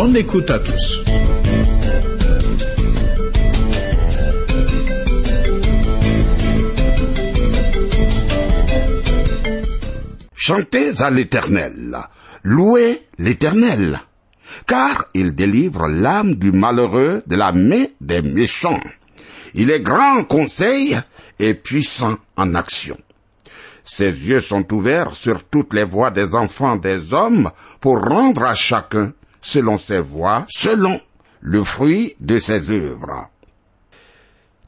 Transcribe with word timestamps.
Bonne 0.00 0.16
écoute 0.16 0.48
à 0.48 0.60
tous. 0.60 1.02
Chantez 10.36 11.02
à 11.02 11.10
l'Éternel, 11.10 11.96
louez 12.44 13.08
l'Éternel, 13.18 13.98
car 14.68 15.06
il 15.14 15.34
délivre 15.34 15.88
l'âme 15.88 16.36
du 16.36 16.52
malheureux 16.52 17.24
de 17.26 17.34
la 17.34 17.50
main 17.50 17.86
des 18.00 18.22
méchants. 18.22 18.78
Il 19.54 19.68
est 19.72 19.80
grand 19.80 20.22
conseil 20.22 20.96
et 21.40 21.54
puissant 21.54 22.18
en 22.36 22.54
action. 22.54 22.96
Ses 23.84 24.12
yeux 24.12 24.42
sont 24.42 24.72
ouverts 24.72 25.16
sur 25.16 25.42
toutes 25.42 25.74
les 25.74 25.82
voies 25.82 26.12
des 26.12 26.36
enfants 26.36 26.76
des 26.76 27.12
hommes 27.12 27.50
pour 27.80 27.98
rendre 28.00 28.44
à 28.44 28.54
chacun 28.54 29.12
selon 29.40 29.78
ses 29.78 30.00
voies, 30.00 30.46
selon 30.48 31.00
le 31.40 31.64
fruit 31.64 32.14
de 32.20 32.38
ses 32.38 32.70
œuvres. 32.70 33.28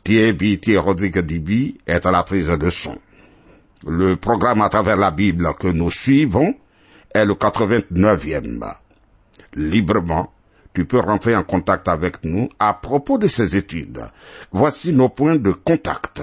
Thierry 0.04 0.58
Rodrigue 0.76 1.18
Dibi 1.18 1.78
est 1.86 2.06
à 2.06 2.10
la 2.10 2.22
prise 2.22 2.46
de 2.46 2.70
son. 2.70 2.98
Le 3.86 4.16
programme 4.16 4.62
à 4.62 4.68
travers 4.68 4.96
la 4.96 5.10
Bible 5.10 5.54
que 5.58 5.68
nous 5.68 5.90
suivons 5.90 6.54
est 7.14 7.24
le 7.24 7.34
89e. 7.34 8.74
Librement, 9.54 10.32
tu 10.72 10.84
peux 10.84 11.00
rentrer 11.00 11.34
en 11.34 11.42
contact 11.42 11.88
avec 11.88 12.24
nous 12.24 12.48
à 12.58 12.74
propos 12.74 13.18
de 13.18 13.26
ces 13.26 13.56
études. 13.56 14.00
Voici 14.52 14.92
nos 14.92 15.08
points 15.08 15.36
de 15.36 15.52
contact. 15.52 16.22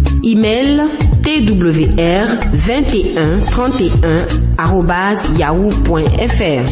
Email 0.23 0.79
twr 1.23 2.27
21 2.53 3.39
31 3.49 4.27
yahoo.fr. 5.37 6.65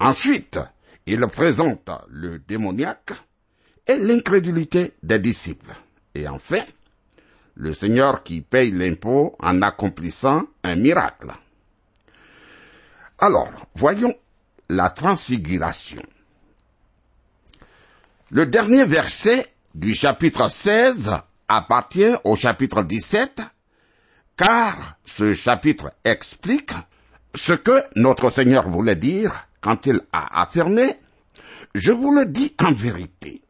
Ensuite, 0.00 0.58
il 1.06 1.20
présente 1.26 1.90
le 2.08 2.38
démoniaque 2.38 3.12
et 3.86 3.98
l'incrédulité 3.98 4.92
des 5.02 5.18
disciples. 5.18 5.74
Et 6.14 6.26
enfin, 6.26 6.62
le 7.54 7.72
Seigneur 7.72 8.22
qui 8.22 8.40
paye 8.40 8.72
l'impôt 8.72 9.36
en 9.38 9.60
accomplissant 9.62 10.44
un 10.64 10.76
miracle. 10.76 11.32
Alors, 13.18 13.50
voyons 13.74 14.14
la 14.70 14.88
transfiguration. 14.88 16.02
Le 18.30 18.46
dernier 18.46 18.84
verset 18.84 19.46
du 19.74 19.94
chapitre 19.94 20.48
16 20.48 21.18
appartient 21.48 22.14
au 22.24 22.36
chapitre 22.36 22.82
17, 22.82 23.42
car 24.36 24.96
ce 25.04 25.34
chapitre 25.34 25.92
explique 26.04 26.72
ce 27.34 27.52
que 27.52 27.82
notre 27.96 28.30
Seigneur 28.30 28.68
voulait 28.68 28.96
dire 28.96 29.48
quand 29.60 29.86
il 29.86 30.00
a 30.12 30.42
affirmé, 30.42 30.94
je 31.74 31.92
vous 31.92 32.12
le 32.12 32.26
dis 32.26 32.54
en 32.58 32.72
vérité. 32.72 33.42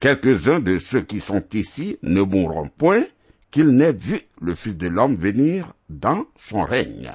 Quelques-uns 0.00 0.60
de 0.60 0.78
ceux 0.78 1.02
qui 1.02 1.20
sont 1.20 1.44
ici 1.52 1.98
ne 2.02 2.22
mourront 2.22 2.68
point 2.68 3.04
qu'ils 3.50 3.70
n'aient 3.70 3.92
vu 3.92 4.20
le 4.40 4.54
Fils 4.54 4.76
de 4.76 4.88
l'homme 4.88 5.16
venir 5.16 5.72
dans 5.88 6.24
son 6.38 6.62
règne. 6.62 7.12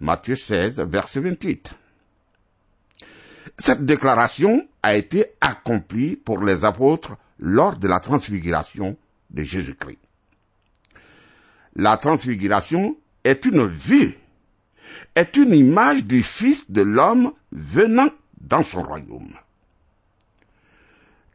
Matthieu 0.00 0.36
16, 0.36 0.80
verset 0.88 1.20
28. 1.20 1.74
Cette 3.58 3.84
déclaration 3.84 4.68
a 4.82 4.96
été 4.96 5.26
accomplie 5.40 6.14
pour 6.16 6.44
les 6.44 6.64
apôtres 6.64 7.16
lors 7.38 7.76
de 7.76 7.88
la 7.88 7.98
transfiguration 7.98 8.96
de 9.30 9.42
Jésus-Christ. 9.42 9.98
La 11.74 11.96
transfiguration 11.96 12.96
est 13.24 13.44
une 13.44 13.66
vue, 13.66 14.16
est 15.14 15.36
une 15.36 15.54
image 15.54 16.04
du 16.04 16.22
Fils 16.22 16.70
de 16.70 16.82
l'homme 16.82 17.32
venant 17.52 18.10
dans 18.40 18.62
son 18.62 18.82
royaume. 18.82 19.34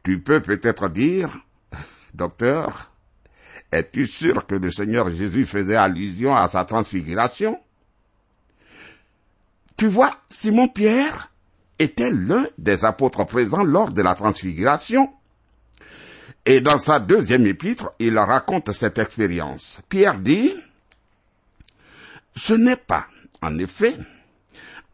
Tu 0.02 0.20
peux 0.20 0.40
peut-être 0.40 0.88
dire, 0.88 1.30
docteur, 2.14 2.90
es-tu 3.72 4.06
sûr 4.06 4.46
que 4.46 4.54
le 4.54 4.70
Seigneur 4.70 5.10
Jésus 5.10 5.46
faisait 5.46 5.76
allusion 5.76 6.34
à 6.34 6.48
sa 6.48 6.64
transfiguration? 6.64 7.58
Tu 9.76 9.88
vois, 9.88 10.14
Simon-Pierre 10.30 11.32
était 11.78 12.10
l'un 12.10 12.46
des 12.58 12.84
apôtres 12.84 13.26
présents 13.26 13.64
lors 13.64 13.90
de 13.90 14.02
la 14.02 14.14
transfiguration. 14.14 15.12
Et 16.46 16.60
dans 16.60 16.78
sa 16.78 17.00
deuxième 17.00 17.46
épître, 17.46 17.92
il 17.98 18.18
raconte 18.18 18.70
cette 18.72 18.98
expérience. 18.98 19.80
Pierre 19.88 20.18
dit, 20.18 20.54
ce 22.36 22.52
n'est 22.52 22.76
pas, 22.76 23.06
en 23.44 23.58
effet, 23.58 23.94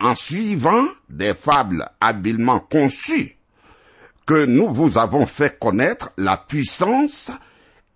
en 0.00 0.14
suivant 0.14 0.86
des 1.08 1.34
fables 1.34 1.88
habilement 2.00 2.58
conçues 2.60 3.36
que 4.26 4.44
nous 4.44 4.72
vous 4.72 4.98
avons 4.98 5.26
fait 5.26 5.58
connaître 5.58 6.10
la 6.16 6.36
puissance 6.36 7.30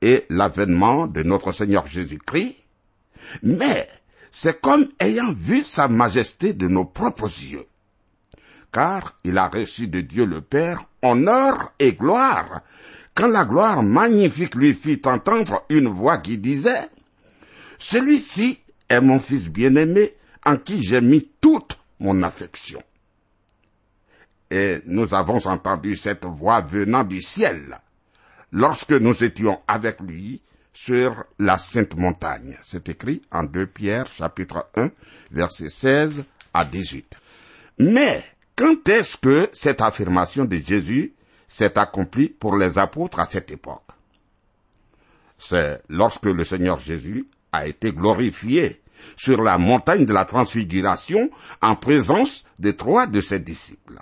et 0.00 0.24
l'avènement 0.30 1.06
de 1.06 1.22
notre 1.22 1.52
Seigneur 1.52 1.86
Jésus-Christ, 1.86 2.56
mais 3.42 3.88
c'est 4.30 4.60
comme 4.60 4.88
ayant 5.00 5.32
vu 5.32 5.62
sa 5.62 5.88
majesté 5.88 6.52
de 6.52 6.68
nos 6.68 6.84
propres 6.84 7.26
yeux. 7.26 7.64
Car 8.72 9.18
il 9.22 9.38
a 9.38 9.48
reçu 9.48 9.86
de 9.86 10.00
Dieu 10.00 10.24
le 10.24 10.40
Père 10.40 10.84
honneur 11.02 11.72
et 11.78 11.92
gloire, 11.92 12.62
quand 13.14 13.28
la 13.28 13.44
gloire 13.44 13.82
magnifique 13.82 14.56
lui 14.56 14.74
fit 14.74 15.00
entendre 15.04 15.64
une 15.68 15.88
voix 15.88 16.18
qui 16.18 16.36
disait, 16.36 16.88
Celui-ci 17.78 18.60
est 18.88 19.00
mon 19.00 19.20
fils 19.20 19.48
bien-aimé, 19.48 20.14
en 20.44 20.56
qui 20.56 20.82
j'ai 20.82 21.00
mis 21.00 21.28
toute 21.40 21.78
mon 22.00 22.22
affection 22.22 22.82
et 24.54 24.80
nous 24.86 25.14
avons 25.14 25.44
entendu 25.46 25.96
cette 25.96 26.24
voix 26.24 26.60
venant 26.60 27.02
du 27.02 27.20
ciel 27.20 27.76
lorsque 28.52 28.92
nous 28.92 29.24
étions 29.24 29.60
avec 29.66 30.00
lui 30.00 30.42
sur 30.72 31.24
la 31.40 31.58
sainte 31.58 31.96
montagne. 31.96 32.56
C'est 32.62 32.88
écrit 32.88 33.22
en 33.32 33.42
2 33.42 33.66
Pierre 33.66 34.06
chapitre 34.06 34.68
1 34.76 34.90
verset 35.32 35.68
16 35.68 36.24
à 36.52 36.64
18. 36.64 37.18
Mais 37.80 38.22
quand 38.54 38.88
est-ce 38.88 39.16
que 39.16 39.50
cette 39.52 39.80
affirmation 39.80 40.44
de 40.44 40.56
Jésus 40.56 41.14
s'est 41.48 41.76
accomplie 41.76 42.28
pour 42.28 42.56
les 42.56 42.78
apôtres 42.78 43.18
à 43.18 43.26
cette 43.26 43.50
époque? 43.50 43.82
C'est 45.36 45.82
lorsque 45.88 46.26
le 46.26 46.44
Seigneur 46.44 46.78
Jésus 46.78 47.28
a 47.50 47.66
été 47.66 47.92
glorifié 47.92 48.80
sur 49.16 49.42
la 49.42 49.58
montagne 49.58 50.06
de 50.06 50.12
la 50.12 50.24
transfiguration 50.24 51.30
en 51.62 51.76
présence 51.76 52.44
de 52.58 52.70
trois 52.70 53.06
de 53.06 53.20
ses 53.20 53.40
disciples. 53.40 54.00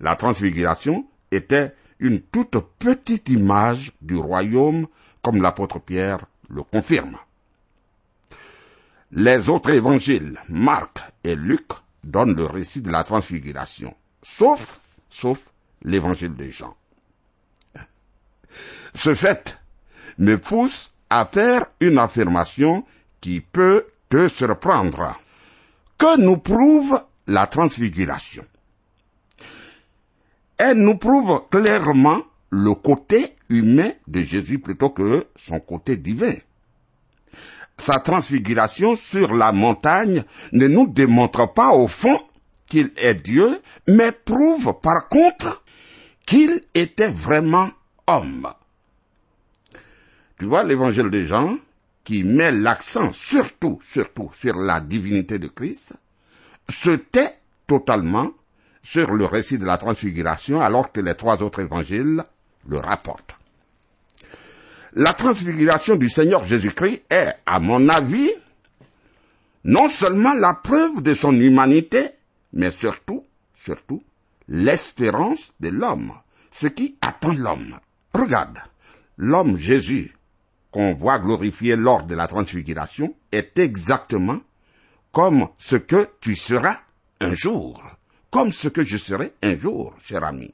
La 0.00 0.16
transfiguration 0.16 1.06
était 1.30 1.74
une 1.98 2.20
toute 2.20 2.56
petite 2.78 3.28
image 3.28 3.92
du 4.02 4.16
royaume 4.16 4.86
comme 5.22 5.42
l'apôtre 5.42 5.80
Pierre 5.80 6.26
le 6.48 6.62
confirme. 6.62 7.16
Les 9.12 9.48
autres 9.48 9.70
évangiles, 9.70 10.38
Marc 10.48 11.00
et 11.24 11.34
Luc, 11.34 11.66
donnent 12.04 12.36
le 12.36 12.44
récit 12.44 12.82
de 12.82 12.90
la 12.90 13.02
transfiguration, 13.02 13.94
sauf, 14.22 14.80
sauf 15.10 15.50
l'évangile 15.82 16.34
de 16.34 16.48
Jean. 16.50 16.76
Ce 18.94 19.14
fait 19.14 19.60
me 20.18 20.38
pousse 20.38 20.92
à 21.10 21.24
faire 21.26 21.66
une 21.80 21.98
affirmation 21.98 22.84
qui 23.20 23.40
peut 23.40 23.86
te 24.08 24.28
surprendre. 24.28 25.18
Que 25.98 26.20
nous 26.20 26.36
prouve 26.36 27.00
la 27.26 27.46
transfiguration 27.46 28.44
Elle 30.58 30.78
nous 30.78 30.96
prouve 30.96 31.42
clairement 31.50 32.22
le 32.50 32.74
côté 32.74 33.34
humain 33.48 33.92
de 34.06 34.22
Jésus 34.22 34.58
plutôt 34.58 34.90
que 34.90 35.26
son 35.36 35.60
côté 35.60 35.96
divin. 35.96 36.34
Sa 37.78 38.00
transfiguration 38.00 38.96
sur 38.96 39.34
la 39.34 39.52
montagne 39.52 40.24
ne 40.52 40.66
nous 40.66 40.86
démontre 40.86 41.52
pas 41.52 41.72
au 41.72 41.88
fond 41.88 42.18
qu'il 42.66 42.90
est 42.96 43.14
Dieu, 43.14 43.60
mais 43.86 44.12
prouve 44.12 44.74
par 44.80 45.08
contre 45.08 45.62
qu'il 46.26 46.62
était 46.74 47.10
vraiment 47.10 47.70
homme. 48.06 48.48
Tu 50.38 50.46
vois 50.46 50.64
l'évangile 50.64 51.10
de 51.10 51.24
Jean? 51.24 51.58
Qui 52.06 52.22
met 52.22 52.52
l'accent 52.52 53.12
surtout, 53.12 53.80
surtout 53.90 54.30
sur 54.40 54.54
la 54.54 54.80
divinité 54.80 55.40
de 55.40 55.48
Christ, 55.48 55.92
se 56.68 56.90
tait 56.90 57.34
totalement 57.66 58.30
sur 58.80 59.12
le 59.12 59.24
récit 59.24 59.58
de 59.58 59.66
la 59.66 59.76
transfiguration 59.76 60.60
alors 60.60 60.92
que 60.92 61.00
les 61.00 61.16
trois 61.16 61.42
autres 61.42 61.60
évangiles 61.60 62.22
le 62.68 62.78
rapportent. 62.78 63.34
La 64.92 65.14
transfiguration 65.14 65.96
du 65.96 66.08
Seigneur 66.08 66.44
Jésus-Christ 66.44 67.02
est, 67.10 67.34
à 67.44 67.58
mon 67.58 67.88
avis, 67.88 68.30
non 69.64 69.88
seulement 69.88 70.34
la 70.34 70.54
preuve 70.54 71.02
de 71.02 71.12
son 71.12 71.32
humanité, 71.32 72.10
mais 72.52 72.70
surtout, 72.70 73.24
surtout, 73.56 74.04
l'espérance 74.46 75.52
de 75.58 75.70
l'homme, 75.70 76.12
ce 76.52 76.68
qui 76.68 76.96
attend 77.00 77.32
l'homme. 77.32 77.80
Regarde, 78.14 78.60
l'homme 79.18 79.58
Jésus 79.58 80.16
qu'on 80.76 80.92
voit 80.92 81.18
glorifié 81.18 81.74
lors 81.74 82.02
de 82.02 82.14
la 82.14 82.26
transfiguration 82.26 83.14
est 83.32 83.58
exactement 83.58 84.42
comme 85.10 85.48
ce 85.56 85.76
que 85.76 86.10
tu 86.20 86.36
seras 86.36 86.76
un 87.18 87.34
jour, 87.34 87.82
comme 88.30 88.52
ce 88.52 88.68
que 88.68 88.84
je 88.84 88.98
serai 88.98 89.32
un 89.42 89.58
jour, 89.58 89.96
cher 90.04 90.22
ami. 90.22 90.52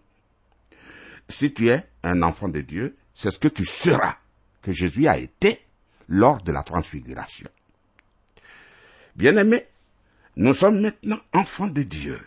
Si 1.29 1.53
tu 1.53 1.71
es 1.71 1.85
un 2.05 2.23
enfant 2.23 2.47
de 2.47 2.61
Dieu, 2.61 2.95
c'est 3.13 3.33
ce 3.33 3.41
que 3.41 3.49
tu 3.49 3.65
seras, 3.65 4.15
que 4.63 4.73
Jésus 4.73 5.09
a 5.09 5.19
été 5.19 5.59
lors 6.09 6.41
de 6.41 6.53
la 6.53 6.63
transfiguration. 6.63 7.49
Bien-aimés, 9.17 9.67
nous 10.37 10.55
sommes 10.55 10.83
maintenant 10.83 11.19
enfants 11.33 11.67
de 11.67 11.83
Dieu. 11.83 12.21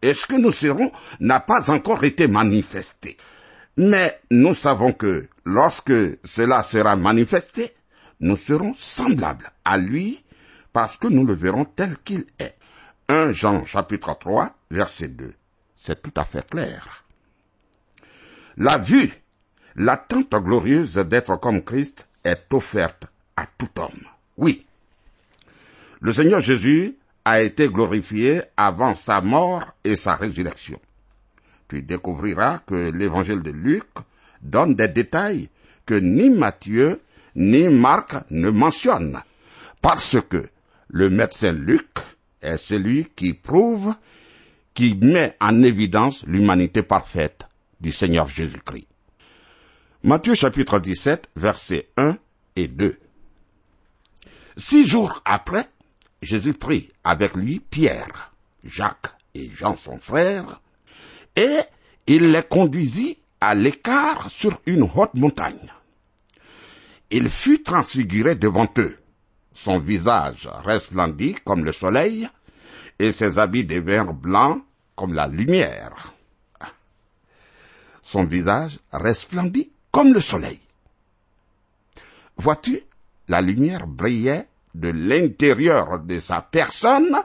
Et 0.00 0.14
ce 0.14 0.26
que 0.26 0.40
nous 0.40 0.52
serons 0.52 0.90
n'a 1.20 1.40
pas 1.40 1.70
encore 1.70 2.02
été 2.04 2.28
manifesté. 2.28 3.18
Mais 3.76 4.18
nous 4.30 4.54
savons 4.54 4.94
que 4.94 5.28
lorsque 5.44 5.92
cela 6.24 6.62
sera 6.62 6.96
manifesté, 6.96 7.72
nous 8.20 8.36
serons 8.36 8.74
semblables 8.74 9.50
à 9.64 9.78
lui 9.78 10.24
parce 10.72 10.96
que 10.96 11.08
nous 11.08 11.26
le 11.26 11.34
verrons 11.34 11.64
tel 11.64 11.96
qu'il 11.98 12.26
est. 12.38 12.56
1 13.08 13.32
Jean 13.32 13.66
chapitre 13.66 14.16
3 14.18 14.54
verset 14.70 15.08
2. 15.08 15.34
C'est 15.76 16.00
tout 16.00 16.12
à 16.16 16.24
fait 16.24 16.48
clair. 16.48 17.04
La 18.56 18.78
vue, 18.78 19.12
l'attente 19.76 20.30
glorieuse 20.30 20.94
d'être 20.94 21.36
comme 21.36 21.62
Christ 21.62 22.08
est 22.24 22.52
offerte 22.52 23.06
à 23.36 23.46
tout 23.46 23.68
homme. 23.76 24.06
Oui. 24.36 24.66
Le 26.00 26.12
Seigneur 26.12 26.40
Jésus 26.40 26.96
a 27.24 27.40
été 27.42 27.68
glorifié 27.68 28.42
avant 28.56 28.94
sa 28.94 29.20
mort 29.20 29.64
et 29.84 29.96
sa 29.96 30.14
résurrection. 30.14 30.80
Tu 31.68 31.82
découvriras 31.82 32.58
que 32.58 32.90
l'évangile 32.90 33.42
de 33.42 33.50
Luc 33.50 33.84
donne 34.42 34.74
des 34.74 34.88
détails 34.88 35.48
que 35.86 35.94
ni 35.94 36.30
Matthieu 36.30 37.00
ni 37.34 37.68
Marc 37.68 38.14
ne 38.30 38.50
mentionnent, 38.50 39.20
parce 39.80 40.16
que 40.28 40.44
le 40.88 41.10
médecin 41.10 41.52
Luc 41.52 41.88
est 42.42 42.58
celui 42.58 43.06
qui 43.16 43.32
prouve, 43.34 43.94
qui 44.74 44.94
met 44.94 45.36
en 45.40 45.62
évidence 45.62 46.24
l'humanité 46.26 46.82
parfaite 46.82 47.46
du 47.80 47.92
Seigneur 47.92 48.28
Jésus-Christ. 48.28 48.86
Matthieu 50.04 50.34
chapitre 50.34 50.78
17, 50.78 51.30
versets 51.36 51.88
1 51.96 52.16
et 52.56 52.68
2. 52.68 52.98
Six 54.56 54.86
jours 54.86 55.22
après, 55.24 55.66
Jésus 56.20 56.54
prit 56.54 56.90
avec 57.04 57.34
lui 57.34 57.60
Pierre, 57.60 58.34
Jacques 58.64 59.14
et 59.34 59.50
Jean 59.54 59.76
son 59.76 59.98
frère, 59.98 60.60
et 61.36 61.60
il 62.06 62.32
les 62.32 62.42
conduisit 62.42 63.18
à 63.42 63.56
l'écart 63.56 64.30
sur 64.30 64.60
une 64.66 64.88
haute 64.94 65.14
montagne. 65.14 65.72
Il 67.10 67.28
fut 67.28 67.60
transfiguré 67.64 68.36
devant 68.36 68.68
eux. 68.78 68.96
Son 69.52 69.80
visage 69.80 70.48
resplendit 70.64 71.34
comme 71.44 71.64
le 71.64 71.72
soleil, 71.72 72.28
et 73.00 73.10
ses 73.10 73.40
habits 73.40 73.64
devinrent 73.64 74.14
blancs 74.14 74.62
comme 74.94 75.12
la 75.14 75.26
lumière. 75.26 76.14
Son 78.00 78.24
visage 78.24 78.78
resplendit 78.92 79.72
comme 79.90 80.12
le 80.12 80.20
soleil. 80.20 80.60
Vois-tu, 82.36 82.80
la 83.26 83.40
lumière 83.40 83.88
brillait 83.88 84.46
de 84.76 84.88
l'intérieur 84.88 85.98
de 85.98 86.20
sa 86.20 86.42
personne 86.42 87.16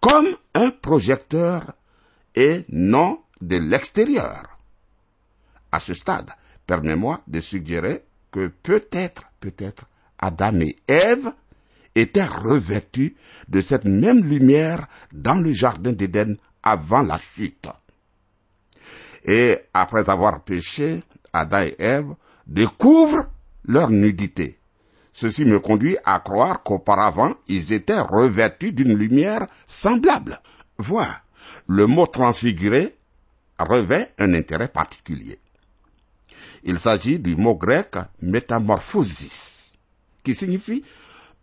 comme 0.00 0.28
un 0.54 0.70
projecteur 0.70 1.72
et 2.36 2.64
non 2.68 3.20
de 3.40 3.56
l'extérieur. 3.56 4.55
À 5.72 5.80
ce 5.80 5.94
stade, 5.94 6.30
permets-moi 6.66 7.20
de 7.26 7.40
suggérer 7.40 8.04
que 8.30 8.48
peut-être, 8.48 9.24
peut-être, 9.40 9.86
Adam 10.18 10.60
et 10.60 10.76
Ève 10.88 11.32
étaient 11.94 12.24
revêtus 12.24 13.16
de 13.48 13.60
cette 13.60 13.84
même 13.84 14.24
lumière 14.24 14.86
dans 15.12 15.34
le 15.34 15.52
jardin 15.52 15.92
d'Éden 15.92 16.36
avant 16.62 17.02
la 17.02 17.18
chute. 17.18 17.68
Et 19.24 19.58
après 19.74 20.08
avoir 20.08 20.42
péché, 20.42 21.02
Adam 21.32 21.62
et 21.62 21.74
Ève 21.78 22.14
découvrent 22.46 23.26
leur 23.64 23.90
nudité. 23.90 24.58
Ceci 25.12 25.44
me 25.44 25.58
conduit 25.58 25.96
à 26.04 26.20
croire 26.20 26.62
qu'auparavant, 26.62 27.34
ils 27.48 27.72
étaient 27.72 27.98
revêtus 27.98 28.72
d'une 28.72 28.94
lumière 28.94 29.46
semblable. 29.66 30.40
Vois, 30.78 31.08
le 31.66 31.86
mot 31.86 32.06
transfiguré 32.06 32.94
revêt 33.58 34.12
un 34.18 34.34
intérêt 34.34 34.68
particulier. 34.68 35.38
Il 36.68 36.80
s'agit 36.80 37.20
du 37.20 37.36
mot 37.36 37.54
grec 37.54 37.94
métamorphosis, 38.20 39.74
qui 40.24 40.34
signifie 40.34 40.82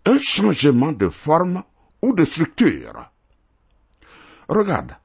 un 0.05 0.17
changement 0.19 0.91
de 0.91 1.07
forme 1.07 1.63
ou 2.01 2.13
de 2.13 2.25
structure. 2.25 3.09
Regarde, 4.49 4.97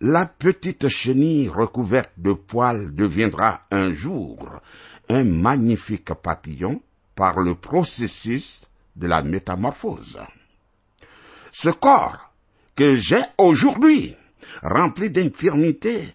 la 0.00 0.26
petite 0.26 0.86
chenille 0.86 1.48
recouverte 1.48 2.12
de 2.16 2.32
poils 2.32 2.94
deviendra 2.94 3.62
un 3.72 3.92
jour 3.92 4.60
un 5.08 5.24
magnifique 5.24 6.14
papillon 6.14 6.80
par 7.16 7.40
le 7.40 7.56
processus 7.56 8.68
de 8.94 9.08
la 9.08 9.24
métamorphose. 9.24 10.20
Ce 11.50 11.70
corps 11.70 12.32
que 12.76 12.94
j'ai 12.94 13.20
aujourd'hui, 13.36 14.14
rempli 14.62 15.10
d'infirmités, 15.10 16.14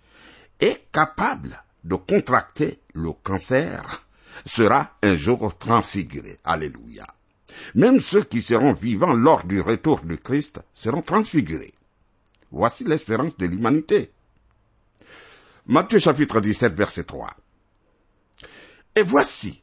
est 0.62 0.90
capable 0.94 1.65
de 1.86 1.96
contracter 1.96 2.80
le 2.94 3.12
cancer, 3.14 4.06
sera 4.46 4.98
un 5.02 5.16
jour 5.16 5.56
transfiguré. 5.58 6.38
Alléluia. 6.44 7.06
Même 7.76 8.02
ceux 8.02 8.24
qui 8.24 8.42
seront 8.42 8.74
vivants 8.74 9.14
lors 9.14 9.46
du 9.46 9.62
retour 9.62 10.02
du 10.02 10.18
Christ 10.18 10.62
seront 10.74 11.02
transfigurés. 11.02 11.74
Voici 12.52 12.84
l'espérance 12.84 13.38
de 13.38 13.46
l'humanité. 13.46 14.12
Matthieu 15.68 16.00
chapitre 16.00 16.42
17 16.42 16.74
verset 16.74 17.04
3. 17.04 17.30
Et 18.96 19.04
voici, 19.04 19.62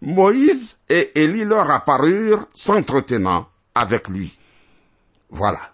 Moïse 0.00 0.78
et 0.88 1.22
Élie 1.22 1.44
leur 1.44 1.70
apparurent 1.70 2.46
s'entretenant 2.54 3.48
avec 3.74 4.08
lui. 4.08 4.36
Voilà. 5.30 5.72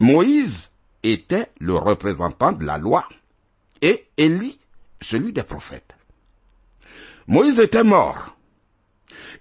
Moïse 0.00 0.70
était 1.02 1.50
le 1.60 1.76
représentant 1.76 2.52
de 2.52 2.64
la 2.64 2.78
loi 2.78 3.06
et 3.80 4.06
Élie 4.16 4.58
celui 5.04 5.32
des 5.32 5.42
prophètes. 5.42 5.92
Moïse 7.26 7.60
était 7.60 7.84
mort 7.84 8.36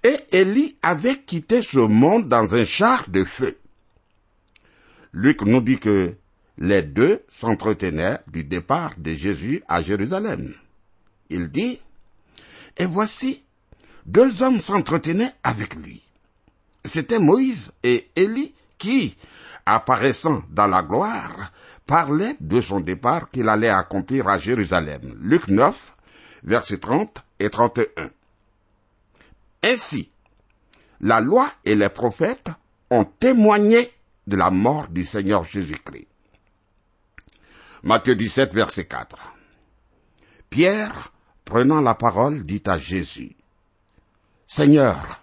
Et 0.03 0.17
Élie 0.31 0.77
avait 0.81 1.19
quitté 1.19 1.61
ce 1.61 1.79
monde 1.79 2.29
dans 2.29 2.55
un 2.55 2.65
char 2.65 3.09
de 3.09 3.23
feu. 3.23 3.57
Luc 5.13 5.41
nous 5.41 5.61
dit 5.61 5.79
que 5.79 6.15
les 6.57 6.83
deux 6.83 7.23
s'entretenaient 7.27 8.19
du 8.27 8.43
départ 8.43 8.93
de 8.97 9.11
Jésus 9.11 9.63
à 9.67 9.81
Jérusalem. 9.81 10.53
Il 11.29 11.49
dit, 11.49 11.79
et 12.77 12.85
voici, 12.85 13.43
deux 14.05 14.41
hommes 14.41 14.61
s'entretenaient 14.61 15.33
avec 15.43 15.75
lui. 15.75 16.01
C'était 16.85 17.19
Moïse 17.19 17.71
et 17.83 18.09
Élie 18.15 18.53
qui, 18.77 19.15
apparaissant 19.65 20.43
dans 20.49 20.67
la 20.67 20.83
gloire, 20.83 21.51
parlaient 21.85 22.35
de 22.39 22.61
son 22.61 22.79
départ 22.79 23.29
qu'il 23.29 23.49
allait 23.49 23.69
accomplir 23.69 24.27
à 24.27 24.37
Jérusalem. 24.37 25.17
Luc 25.21 25.47
9, 25.47 25.95
versets 26.43 26.77
30 26.77 27.23
et 27.39 27.49
31. 27.49 28.09
Ainsi, 29.63 30.11
la 31.01 31.19
loi 31.19 31.51
et 31.65 31.75
les 31.75 31.89
prophètes 31.89 32.49
ont 32.89 33.05
témoigné 33.05 33.91
de 34.27 34.37
la 34.37 34.49
mort 34.49 34.87
du 34.87 35.05
Seigneur 35.05 35.43
Jésus-Christ. 35.43 36.07
Matthieu 37.83 38.15
17, 38.15 38.53
verset 38.53 38.85
4. 38.85 39.17
Pierre, 40.49 41.11
prenant 41.43 41.81
la 41.81 41.95
parole, 41.95 42.43
dit 42.43 42.63
à 42.65 42.79
Jésus, 42.79 43.35
Seigneur, 44.47 45.21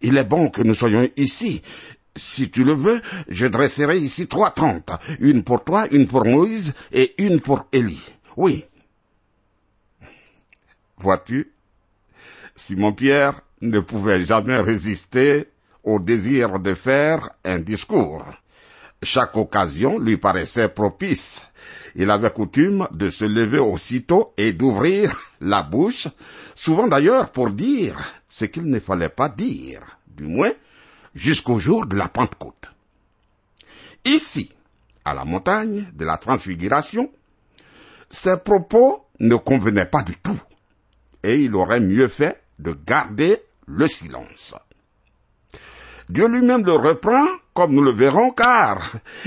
il 0.00 0.16
est 0.16 0.24
bon 0.24 0.50
que 0.50 0.62
nous 0.62 0.74
soyons 0.74 1.08
ici. 1.16 1.62
Si 2.16 2.50
tu 2.50 2.64
le 2.64 2.74
veux, 2.74 3.00
je 3.28 3.46
dresserai 3.46 3.98
ici 3.98 4.26
trois 4.26 4.50
tentes, 4.50 4.90
une 5.20 5.44
pour 5.44 5.64
toi, 5.64 5.86
une 5.90 6.06
pour 6.08 6.26
Moïse 6.26 6.72
et 6.92 7.14
une 7.22 7.40
pour 7.40 7.66
Élie. 7.72 8.02
Oui. 8.36 8.64
Vois-tu, 10.98 11.52
Simon-Pierre 12.56 13.40
ne 13.62 13.80
pouvait 13.80 14.24
jamais 14.24 14.58
résister 14.60 15.48
au 15.84 15.98
désir 15.98 16.58
de 16.58 16.74
faire 16.74 17.30
un 17.44 17.58
discours. 17.58 18.24
Chaque 19.02 19.36
occasion 19.36 19.98
lui 19.98 20.18
paraissait 20.18 20.68
propice. 20.68 21.46
Il 21.94 22.10
avait 22.10 22.30
coutume 22.30 22.86
de 22.90 23.08
se 23.08 23.24
lever 23.24 23.58
aussitôt 23.58 24.34
et 24.36 24.52
d'ouvrir 24.52 25.16
la 25.40 25.62
bouche, 25.62 26.08
souvent 26.54 26.86
d'ailleurs 26.86 27.30
pour 27.30 27.50
dire 27.50 27.96
ce 28.28 28.44
qu'il 28.44 28.64
ne 28.64 28.78
fallait 28.78 29.08
pas 29.08 29.28
dire, 29.28 29.80
du 30.06 30.24
moins 30.24 30.52
jusqu'au 31.14 31.58
jour 31.58 31.86
de 31.86 31.96
la 31.96 32.08
Pentecôte. 32.08 32.74
Ici, 34.04 34.50
à 35.04 35.14
la 35.14 35.24
montagne 35.24 35.86
de 35.94 36.04
la 36.04 36.16
transfiguration, 36.16 37.10
ses 38.10 38.38
propos 38.38 39.06
ne 39.18 39.36
convenaient 39.36 39.86
pas 39.86 40.02
du 40.02 40.16
tout, 40.16 40.40
et 41.22 41.40
il 41.40 41.54
aurait 41.54 41.80
mieux 41.80 42.08
fait 42.08 42.42
de 42.58 42.72
garder 42.72 43.38
le 43.66 43.88
silence. 43.88 44.54
Dieu 46.08 46.26
lui-même 46.26 46.64
le 46.64 46.72
reprend, 46.72 47.24
comme 47.54 47.72
nous 47.72 47.84
le 47.84 47.92
verrons, 47.92 48.30
car 48.30 48.82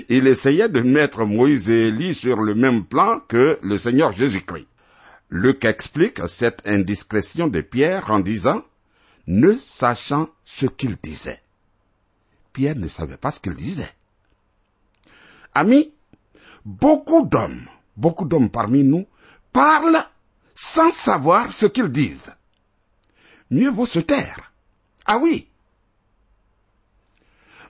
il 0.10 0.28
essayait 0.28 0.70
de 0.70 0.82
mettre 0.82 1.24
Moïse 1.24 1.70
et 1.70 1.88
Élie 1.88 2.14
sur 2.14 2.42
le 2.42 2.56
même 2.56 2.84
plan 2.84 3.22
que 3.28 3.58
le 3.62 3.78
Seigneur 3.78 4.12
Jésus-Christ. 4.12 4.68
Luc 5.30 5.66
explique 5.66 6.20
cette 6.28 6.68
indiscrétion 6.68 7.48
de 7.48 7.62
Pierre 7.62 8.12
en 8.12 8.20
disant, 8.20 8.64
ne 9.28 9.54
sachant 9.58 10.30
ce 10.46 10.66
qu'il 10.66 10.98
disait. 11.02 11.40
Pierre 12.54 12.76
ne 12.76 12.88
savait 12.88 13.18
pas 13.18 13.32
ce 13.32 13.40
qu'il 13.40 13.56
disait. 13.56 13.92
Amis, 15.56 15.92
beaucoup 16.64 17.26
d'hommes, 17.26 17.68
beaucoup 17.98 18.26
d'hommes 18.26 18.50
parmi 18.50 18.84
nous 18.84 19.06
parlent 19.52 20.06
sans 20.56 20.92
savoir 20.92 21.52
ce 21.52 21.66
qu'ils 21.66 21.90
disent. 21.90 22.34
Mieux 23.50 23.70
vaut 23.70 23.88
se 23.88 24.00
taire. 24.00 24.54
Ah 25.06 25.18
oui. 25.18 25.50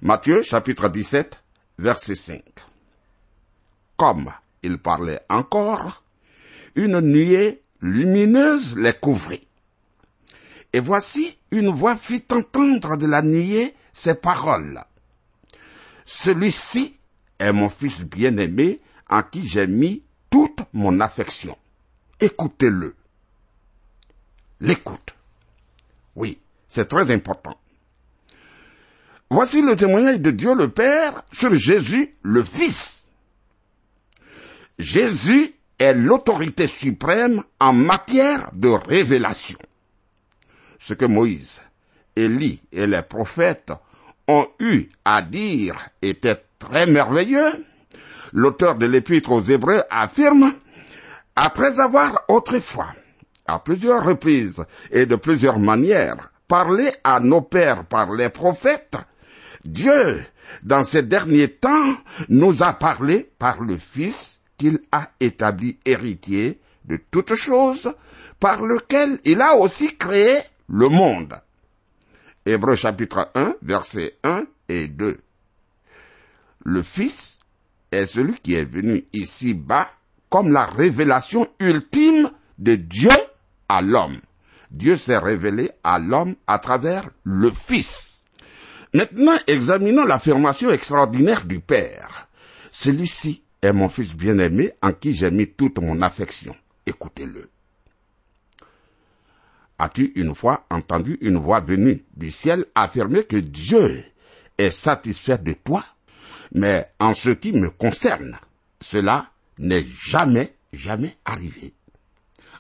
Matthieu 0.02 0.44
chapitre 0.44 0.90
17, 0.90 1.42
verset 1.80 2.16
5. 2.16 2.44
Comme 3.96 4.32
il 4.63 4.78
parlait 4.78 5.22
encore, 5.30 6.04
une 6.75 7.00
nuée 7.00 7.63
lumineuse 7.82 8.78
les 8.78 8.94
couvrit. 8.94 9.48
Et 10.74 10.80
voici 10.80 11.38
une 11.52 11.70
voix 11.70 11.96
fit 11.96 12.25
entendre 12.32 12.98
de 12.98 13.06
la 13.06 13.22
nuée 13.22 13.74
ces 13.94 14.16
paroles. 14.16 14.84
Celui-ci 16.06 16.98
est 17.40 17.54
mon 17.54 17.70
fils 17.70 18.04
bien-aimé 18.04 18.82
en 19.10 19.24
qui 19.24 19.48
j'ai 19.48 19.68
mis 19.68 20.04
toute 20.30 20.60
mon 20.74 21.00
affection. 21.00 21.58
Écoutez-le. 22.20 22.96
L'écoute. 24.60 25.16
Oui, 26.16 26.40
c'est 26.68 26.88
très 26.88 27.12
important. 27.12 27.58
Voici 29.30 29.62
le 29.62 29.76
témoignage 29.76 30.22
de 30.22 30.32
Dieu 30.32 30.54
le 30.54 30.70
Père 30.70 31.24
sur 31.32 31.56
Jésus 31.56 32.16
le 32.22 32.44
Fils. 32.44 33.08
Jésus 34.80 35.54
est 35.80 35.94
l'autorité 35.94 36.68
suprême 36.68 37.44
en 37.60 37.74
matière 37.74 38.52
de 38.54 38.70
révélation. 38.70 39.58
Ce 40.80 40.94
que 40.94 41.06
Moïse, 41.06 41.62
Élie 42.16 42.62
et 42.72 42.86
les 42.86 43.02
prophètes 43.02 43.74
ont 44.27 44.48
eu 44.60 44.89
à 45.06 45.22
dire 45.22 45.75
était 46.01 46.44
très 46.60 46.86
merveilleux. 46.86 47.65
L'auteur 48.32 48.75
de 48.75 48.86
l'épître 48.86 49.32
aux 49.32 49.42
Hébreux 49.42 49.82
affirme, 49.89 50.53
après 51.36 51.80
avoir 51.80 52.24
autrefois, 52.30 52.94
à 53.46 53.60
plusieurs 53.60 54.03
reprises 54.03 54.63
et 54.92 55.06
de 55.06 55.15
plusieurs 55.15 55.60
manières, 55.60 56.32
parlé 56.48 56.92
à 57.03 57.20
nos 57.20 57.42
pères 57.42 57.86
par 57.86 58.13
les 58.13 58.30
prophètes, 58.30 58.98
Dieu, 59.65 60.24
dans 60.63 60.84
ces 60.84 61.03
derniers 61.03 61.48
temps, 61.48 61.94
nous 62.30 62.63
a 62.63 62.74
parlé 62.74 63.30
par 63.39 63.62
le 63.62 63.77
Fils 63.77 64.42
qu'il 64.58 64.80
a 64.92 65.10
établi 65.20 65.77
héritier 65.86 66.60
de 66.86 67.00
toutes 67.12 67.36
choses, 67.36 67.94
par 68.39 68.62
lequel 68.62 69.20
il 69.25 69.42
a 69.42 69.56
aussi 69.56 69.96
créé 69.96 70.39
le 70.68 70.89
monde. 70.89 71.34
Hébreu 72.46 72.76
chapitre 72.76 73.30
1, 73.36 73.56
versets 73.62 74.18
1 74.24 74.44
et 74.68 74.90
2. 74.90 75.18
Le 76.66 76.84
Fils 76.84 77.40
est 77.92 78.06
celui 78.06 78.36
qui 78.40 78.56
est 78.56 78.70
venu 78.70 79.06
ici-bas 79.14 79.88
comme 80.30 80.52
la 80.52 80.66
révélation 80.66 81.48
ultime 81.60 82.32
de 82.58 82.76
Dieu 82.76 83.12
à 83.70 83.82
l'homme. 83.82 84.18
Dieu 84.72 84.98
s'est 84.98 85.18
révélé 85.18 85.72
à 85.86 86.00
l'homme 86.00 86.36
à 86.48 86.60
travers 86.60 87.10
le 87.24 87.50
Fils. 87.50 88.24
Maintenant, 88.94 89.38
examinons 89.48 90.04
l'affirmation 90.04 90.70
extraordinaire 90.70 91.46
du 91.46 91.62
Père. 91.62 92.28
Celui-ci 92.74 93.44
est 93.62 93.72
mon 93.72 93.88
Fils 93.88 94.14
bien-aimé 94.14 94.74
en 94.82 94.92
qui 94.92 95.14
j'ai 95.14 95.32
mis 95.32 95.48
toute 95.48 95.80
mon 95.80 96.02
affection. 96.02 96.56
Écoutez-le. 96.86 97.52
As-tu 99.84 100.13
une 100.16 100.34
fois 100.34 100.66
entendu 100.70 101.18
une 101.20 101.36
voix 101.38 101.60
venue 101.60 102.06
du 102.16 102.32
ciel 102.32 102.63
affirmer 102.74 103.25
que 103.25 103.36
Dieu 103.36 104.06
est 104.58 104.70
satisfait 104.70 105.40
de 105.40 105.52
toi? 105.52 105.84
Mais 106.54 106.86
en 107.02 107.13
ce 107.13 107.32
qui 107.32 107.52
me 107.52 107.70
concerne, 107.70 108.40
cela 108.80 109.30
n'est 109.60 109.86
jamais, 110.02 110.56
jamais 110.72 111.18
arrivé. 111.25 111.74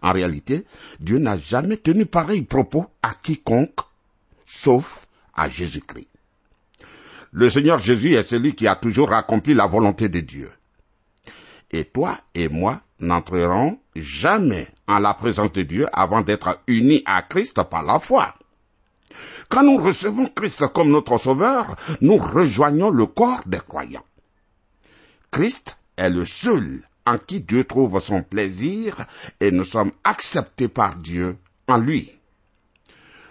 En 0.01 0.11
réalité, 0.11 0.65
Dieu 0.99 1.17
n'a 1.17 1.37
jamais 1.37 1.77
tenu 1.77 2.05
pareil 2.05 2.41
propos 2.41 2.87
à 3.01 3.13
quiconque, 3.13 3.79
sauf 4.45 5.07
à 5.33 5.47
Jésus-Christ. 5.47 6.09
Le 7.31 7.49
Seigneur 7.49 7.79
Jésus 7.79 8.15
est 8.15 8.23
celui 8.23 8.53
qui 8.53 8.67
a 8.67 8.75
toujours 8.75 9.13
accompli 9.13 9.53
la 9.53 9.67
volonté 9.67 10.09
de 10.09 10.19
Dieu. 10.19 10.51
Et 11.71 11.85
toi 11.85 12.19
et 12.35 12.49
moi 12.49 12.81
n'entrerons 13.03 13.79
jamais 13.95 14.67
en 14.87 14.99
la 14.99 15.13
présence 15.13 15.51
de 15.51 15.61
Dieu 15.61 15.87
avant 15.93 16.21
d'être 16.21 16.59
unis 16.67 17.03
à 17.05 17.21
Christ 17.21 17.61
par 17.63 17.83
la 17.83 17.99
foi. 17.99 18.33
Quand 19.49 19.63
nous 19.63 19.77
recevons 19.77 20.27
Christ 20.27 20.67
comme 20.73 20.89
notre 20.89 21.17
Sauveur, 21.17 21.75
nous 22.01 22.17
rejoignons 22.17 22.89
le 22.89 23.05
corps 23.05 23.43
des 23.45 23.59
croyants. 23.59 24.05
Christ 25.31 25.77
est 25.97 26.09
le 26.09 26.25
seul 26.25 26.81
en 27.05 27.17
qui 27.17 27.41
Dieu 27.41 27.65
trouve 27.65 27.99
son 27.99 28.23
plaisir 28.23 29.05
et 29.39 29.51
nous 29.51 29.65
sommes 29.65 29.91
acceptés 30.03 30.67
par 30.69 30.95
Dieu 30.95 31.37
en 31.67 31.77
lui. 31.77 32.11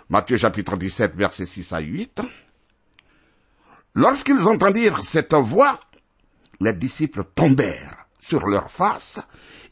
Matthieu 0.08 0.36
chapitre 0.36 0.76
17 0.76 1.16
versets 1.16 1.46
6 1.46 1.72
à 1.72 1.80
8. 1.80 2.22
Lorsqu'ils 3.94 4.46
entendirent 4.46 5.02
cette 5.02 5.34
voix, 5.34 5.80
les 6.60 6.72
disciples 6.72 7.24
tombèrent 7.34 8.06
sur 8.20 8.46
leur 8.46 8.70
face 8.70 9.20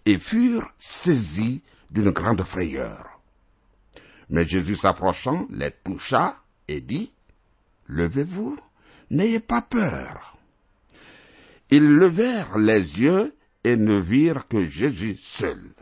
et 0.07 0.19
furent 0.19 0.73
saisis 0.79 1.63
d'une 1.91 2.11
grande 2.11 2.43
frayeur. 2.43 3.21
Mais 4.29 4.47
Jésus 4.47 4.77
s'approchant 4.77 5.47
les 5.51 5.71
toucha 5.71 6.37
et 6.69 6.81
dit, 6.81 7.13
Levez-vous, 7.89 8.59
n'ayez 9.11 9.41
pas 9.41 9.63
peur. 9.63 10.37
Ils 11.71 11.89
levèrent 11.89 12.59
les 12.59 13.01
yeux 13.01 13.35
et 13.65 13.77
ne 13.77 13.99
virent 13.99 14.47
que 14.49 14.69
Jésus 14.69 15.17
seul. 15.17 15.75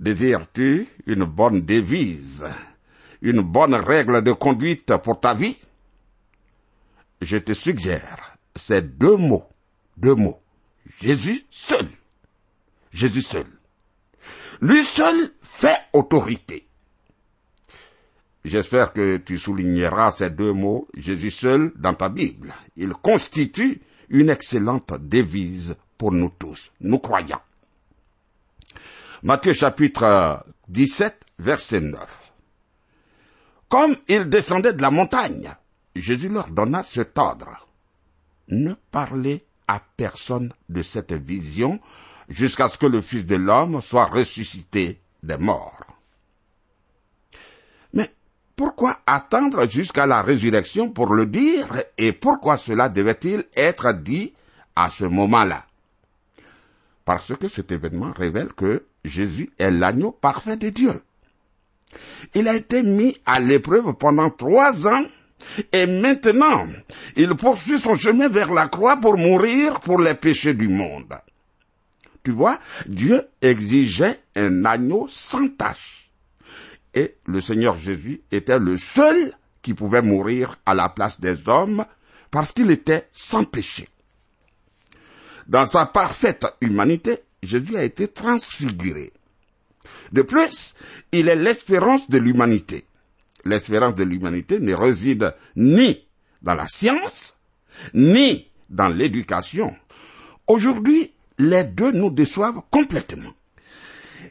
Désires-tu 0.00 0.88
une 1.06 1.24
bonne 1.24 1.62
devise, 1.62 2.46
une 3.20 3.42
bonne 3.42 3.74
règle 3.74 4.22
de 4.22 4.32
conduite 4.32 4.96
pour 4.98 5.20
ta 5.20 5.34
vie 5.34 5.58
Je 7.20 7.36
te 7.36 7.52
suggère 7.52 8.38
ces 8.54 8.80
deux 8.80 9.16
mots, 9.16 9.48
deux 9.96 10.14
mots. 10.14 10.40
Jésus 11.00 11.44
seul. 11.50 11.88
Jésus 12.92 13.22
seul. 13.22 13.46
Lui 14.60 14.82
seul 14.82 15.32
fait 15.40 15.78
autorité. 15.92 16.66
J'espère 18.44 18.92
que 18.92 19.18
tu 19.18 19.38
souligneras 19.38 20.12
ces 20.12 20.30
deux 20.30 20.52
mots, 20.52 20.88
Jésus 20.96 21.30
seul, 21.30 21.72
dans 21.76 21.94
ta 21.94 22.08
Bible. 22.08 22.54
Il 22.76 22.94
constitue 22.94 23.82
une 24.08 24.30
excellente 24.30 24.94
devise 24.98 25.76
pour 25.98 26.12
nous 26.12 26.30
tous, 26.38 26.72
nous 26.80 26.98
croyants. 26.98 27.42
Matthieu 29.22 29.52
chapitre 29.52 30.46
17, 30.68 31.20
verset 31.40 31.80
9. 31.80 32.32
Comme 33.68 33.96
ils 34.08 34.28
descendaient 34.28 34.72
de 34.72 34.80
la 34.82 34.90
montagne, 34.90 35.52
Jésus 35.94 36.28
leur 36.28 36.48
donna 36.50 36.84
cet 36.84 37.18
ordre. 37.18 37.66
Ne 38.48 38.74
parlez 38.90 39.44
à 39.68 39.80
personne 39.96 40.52
de 40.68 40.82
cette 40.82 41.12
vision 41.12 41.78
jusqu'à 42.28 42.68
ce 42.68 42.78
que 42.78 42.86
le 42.86 43.00
Fils 43.00 43.26
de 43.26 43.36
l'homme 43.36 43.80
soit 43.80 44.06
ressuscité 44.06 45.00
des 45.22 45.36
morts. 45.36 45.86
Mais 47.92 48.10
pourquoi 48.56 48.98
attendre 49.06 49.68
jusqu'à 49.68 50.06
la 50.06 50.22
résurrection 50.22 50.90
pour 50.90 51.14
le 51.14 51.26
dire 51.26 51.68
et 51.96 52.12
pourquoi 52.12 52.56
cela 52.56 52.88
devait-il 52.88 53.44
être 53.54 53.92
dit 53.92 54.34
à 54.74 54.90
ce 54.90 55.04
moment-là? 55.04 55.64
Parce 57.04 57.34
que 57.36 57.48
cet 57.48 57.72
événement 57.72 58.12
révèle 58.12 58.52
que 58.52 58.84
Jésus 59.04 59.50
est 59.58 59.70
l'agneau 59.70 60.12
parfait 60.12 60.56
de 60.56 60.68
Dieu. 60.68 61.02
Il 62.34 62.48
a 62.48 62.54
été 62.54 62.82
mis 62.82 63.16
à 63.24 63.40
l'épreuve 63.40 63.94
pendant 63.94 64.28
trois 64.28 64.86
ans 64.86 65.04
et 65.72 65.86
maintenant 65.86 66.66
il 67.16 67.34
poursuit 67.34 67.78
son 67.78 67.94
chemin 67.94 68.28
vers 68.28 68.52
la 68.52 68.68
croix 68.68 68.98
pour 68.98 69.16
mourir 69.16 69.80
pour 69.80 70.00
les 70.00 70.14
péchés 70.14 70.54
du 70.54 70.68
monde. 70.68 71.14
Tu 72.22 72.32
vois, 72.32 72.58
Dieu 72.86 73.22
exigeait 73.40 74.20
un 74.36 74.64
agneau 74.64 75.06
sans 75.08 75.48
tache. 75.48 76.10
Et 76.94 77.16
le 77.26 77.40
Seigneur 77.40 77.76
Jésus 77.76 78.22
était 78.30 78.58
le 78.58 78.76
seul 78.76 79.32
qui 79.62 79.74
pouvait 79.74 80.02
mourir 80.02 80.56
à 80.66 80.74
la 80.74 80.88
place 80.88 81.20
des 81.20 81.36
hommes 81.46 81.84
parce 82.30 82.52
qu'il 82.52 82.70
était 82.70 83.08
sans 83.12 83.44
péché. 83.44 83.86
Dans 85.46 85.66
sa 85.66 85.86
parfaite 85.86 86.46
humanité, 86.60 87.20
Jésus 87.42 87.76
a 87.76 87.84
été 87.84 88.08
transfiguré. 88.08 89.12
De 90.12 90.22
plus, 90.22 90.74
il 91.12 91.28
est 91.28 91.36
l'espérance 91.36 92.10
de 92.10 92.18
l'humanité. 92.18 92.84
L'espérance 93.44 93.94
de 93.94 94.04
l'humanité 94.04 94.60
ne 94.60 94.74
réside 94.74 95.34
ni 95.56 96.06
dans 96.42 96.54
la 96.54 96.68
science, 96.68 97.36
ni 97.94 98.48
dans 98.68 98.88
l'éducation. 98.88 99.74
Aujourd'hui, 100.46 101.12
les 101.38 101.64
deux 101.64 101.92
nous 101.92 102.10
déçoivent 102.10 102.62
complètement. 102.70 103.32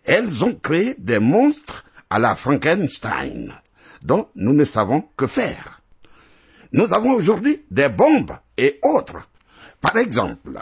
Elles 0.06 0.44
ont 0.44 0.54
créé 0.56 0.96
des 0.98 1.20
monstres 1.20 1.86
à 2.10 2.20
la 2.20 2.36
Frankenstein, 2.36 3.54
dont 4.02 4.28
nous 4.36 4.54
ne 4.54 4.66
savons 4.66 5.04
que 5.16 5.28
faire. 5.28 5.82
Nous 6.74 6.94
avons 6.94 7.14
aujourd'hui 7.14 7.64
des 7.72 7.90
bombes 7.90 8.38
et 8.58 8.80
autres. 8.84 9.28
Par 9.82 9.98
exemple, 9.98 10.60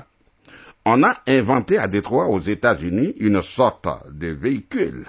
on 0.86 1.04
a 1.04 1.18
inventé 1.28 1.78
à 1.78 1.88
Détroit, 1.88 2.28
aux 2.28 2.40
États-Unis, 2.40 3.16
une 3.18 3.42
sorte 3.42 3.88
de 4.12 4.28
véhicule 4.28 5.06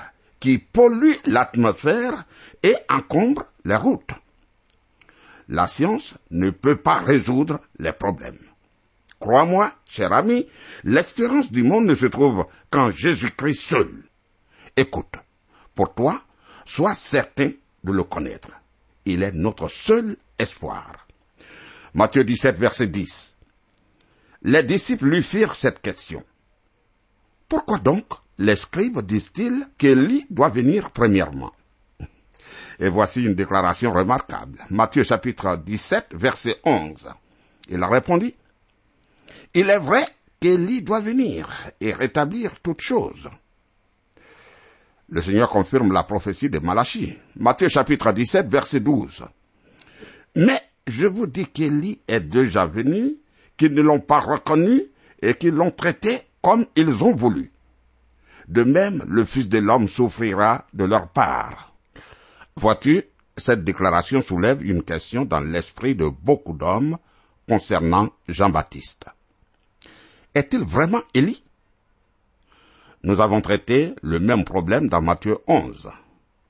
qui 0.46 0.58
pollue 0.58 1.14
l'atmosphère 1.24 2.24
et 2.62 2.76
encombre 2.88 3.46
les 3.64 3.74
routes. 3.74 4.12
La 5.48 5.66
science 5.66 6.14
ne 6.30 6.50
peut 6.50 6.76
pas 6.76 7.00
résoudre 7.00 7.60
les 7.80 7.92
problèmes. 7.92 8.38
Crois-moi, 9.18 9.72
cher 9.86 10.12
ami, 10.12 10.46
l'espérance 10.84 11.50
du 11.50 11.64
monde 11.64 11.86
ne 11.86 11.96
se 11.96 12.06
trouve 12.06 12.46
qu'en 12.70 12.92
Jésus-Christ 12.92 13.60
seul. 13.60 14.04
Écoute, 14.76 15.16
pour 15.74 15.92
toi, 15.92 16.22
sois 16.64 16.94
certain 16.94 17.50
de 17.82 17.90
le 17.90 18.04
connaître. 18.04 18.50
Il 19.04 19.24
est 19.24 19.32
notre 19.32 19.66
seul 19.66 20.16
espoir. 20.38 21.08
Matthieu 21.92 22.22
17, 22.22 22.56
verset 22.56 22.86
10 22.86 23.32
les 24.42 24.62
disciples 24.62 25.08
lui 25.08 25.24
firent 25.24 25.56
cette 25.56 25.80
question. 25.80 26.22
Pourquoi 27.48 27.78
donc 27.78 28.06
les 28.38 28.56
scribes 28.56 29.00
disent-ils 29.00 29.66
qu'Élie 29.78 30.26
doit 30.28 30.50
venir 30.50 30.90
premièrement 30.90 31.52
Et 32.78 32.88
voici 32.88 33.22
une 33.22 33.34
déclaration 33.34 33.92
remarquable. 33.92 34.58
Matthieu 34.70 35.04
chapitre 35.04 35.56
17, 35.56 36.08
verset 36.12 36.56
11. 36.64 37.08
Il 37.70 37.82
a 37.82 37.88
répondu, 37.88 38.34
Il 39.54 39.70
est 39.70 39.78
vrai 39.78 40.04
qu'Élie 40.38 40.82
doit 40.82 41.00
venir 41.00 41.48
et 41.80 41.94
rétablir 41.94 42.60
toutes 42.60 42.82
choses. 42.82 43.28
Le 45.08 45.22
Seigneur 45.22 45.48
confirme 45.48 45.92
la 45.92 46.02
prophétie 46.02 46.50
de 46.50 46.58
Malachie. 46.58 47.16
Matthieu 47.36 47.68
chapitre 47.68 48.12
17, 48.12 48.48
verset 48.48 48.80
12. 48.80 49.24
Mais 50.34 50.60
je 50.86 51.06
vous 51.06 51.26
dis 51.26 51.46
qu'Élie 51.46 52.00
est 52.06 52.20
déjà 52.20 52.66
venu 52.66 53.16
qu'ils 53.56 53.72
ne 53.72 53.82
l'ont 53.82 54.00
pas 54.00 54.20
reconnu 54.20 54.82
et 55.22 55.34
qu'ils 55.34 55.54
l'ont 55.54 55.70
traité 55.70 56.18
comme 56.42 56.66
ils 56.76 57.02
ont 57.02 57.14
voulu. 57.14 57.50
De 58.48 58.62
même, 58.62 59.04
le 59.08 59.24
Fils 59.24 59.48
de 59.48 59.58
l'homme 59.58 59.88
souffrira 59.88 60.66
de 60.72 60.84
leur 60.84 61.08
part. 61.08 61.72
Vois-tu, 62.56 63.04
cette 63.36 63.64
déclaration 63.64 64.22
soulève 64.22 64.64
une 64.64 64.82
question 64.82 65.24
dans 65.24 65.40
l'esprit 65.40 65.94
de 65.94 66.08
beaucoup 66.08 66.54
d'hommes 66.54 66.96
concernant 67.48 68.08
Jean-Baptiste. 68.28 69.06
Est-il 70.34 70.64
vraiment 70.64 71.02
Élie? 71.14 71.42
Nous 73.02 73.20
avons 73.20 73.40
traité 73.40 73.94
le 74.02 74.18
même 74.18 74.44
problème 74.44 74.88
dans 74.88 75.02
Matthieu 75.02 75.38
11. 75.46 75.90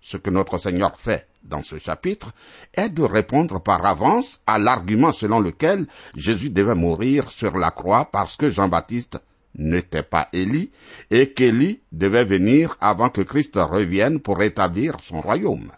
Ce 0.01 0.17
que 0.17 0.31
notre 0.31 0.59
Seigneur 0.59 0.99
fait 0.99 1.29
dans 1.43 1.63
ce 1.63 1.79
chapitre 1.79 2.33
est 2.75 2.89
de 2.89 3.03
répondre 3.03 3.61
par 3.61 3.85
avance 3.85 4.41
à 4.47 4.59
l'argument 4.59 5.13
selon 5.13 5.41
lequel 5.41 5.87
Jésus 6.15 6.51
devait 6.51 6.75
mourir 6.75 7.31
sur 7.31 7.57
la 7.59 7.71
croix 7.71 8.07
parce 8.11 8.37
que 8.37 8.51
Jean-Baptiste 8.51 9.19
n'était 9.59 10.03
pas 10.03 10.29
Élie 10.33 10.71
et 11.11 11.33
qu'Élie 11.33 11.81
devait 11.93 12.25
venir 12.25 12.77
avant 12.81 13.11
que 13.11 13.23
Christ 13.23 13.57
revienne 13.57 14.21
pour 14.21 14.43
établir 14.43 14.97
son 15.03 15.21
royaume. 15.21 15.73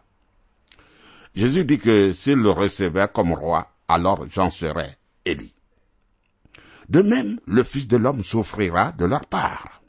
Jésus 1.34 1.64
dit 1.64 1.78
que 1.78 2.12
s'il 2.12 2.38
le 2.38 2.50
recevait 2.50 3.08
comme 3.12 3.32
roi, 3.32 3.70
alors 3.86 4.26
j'en 4.30 4.50
serais 4.50 4.98
Élie. 5.24 5.54
De 6.88 7.02
même, 7.02 7.38
le 7.46 7.62
Fils 7.62 7.86
de 7.86 7.96
l'homme 7.96 8.24
souffrira 8.24 8.92
de 8.92 9.04
leur 9.04 9.26
part. 9.26 9.82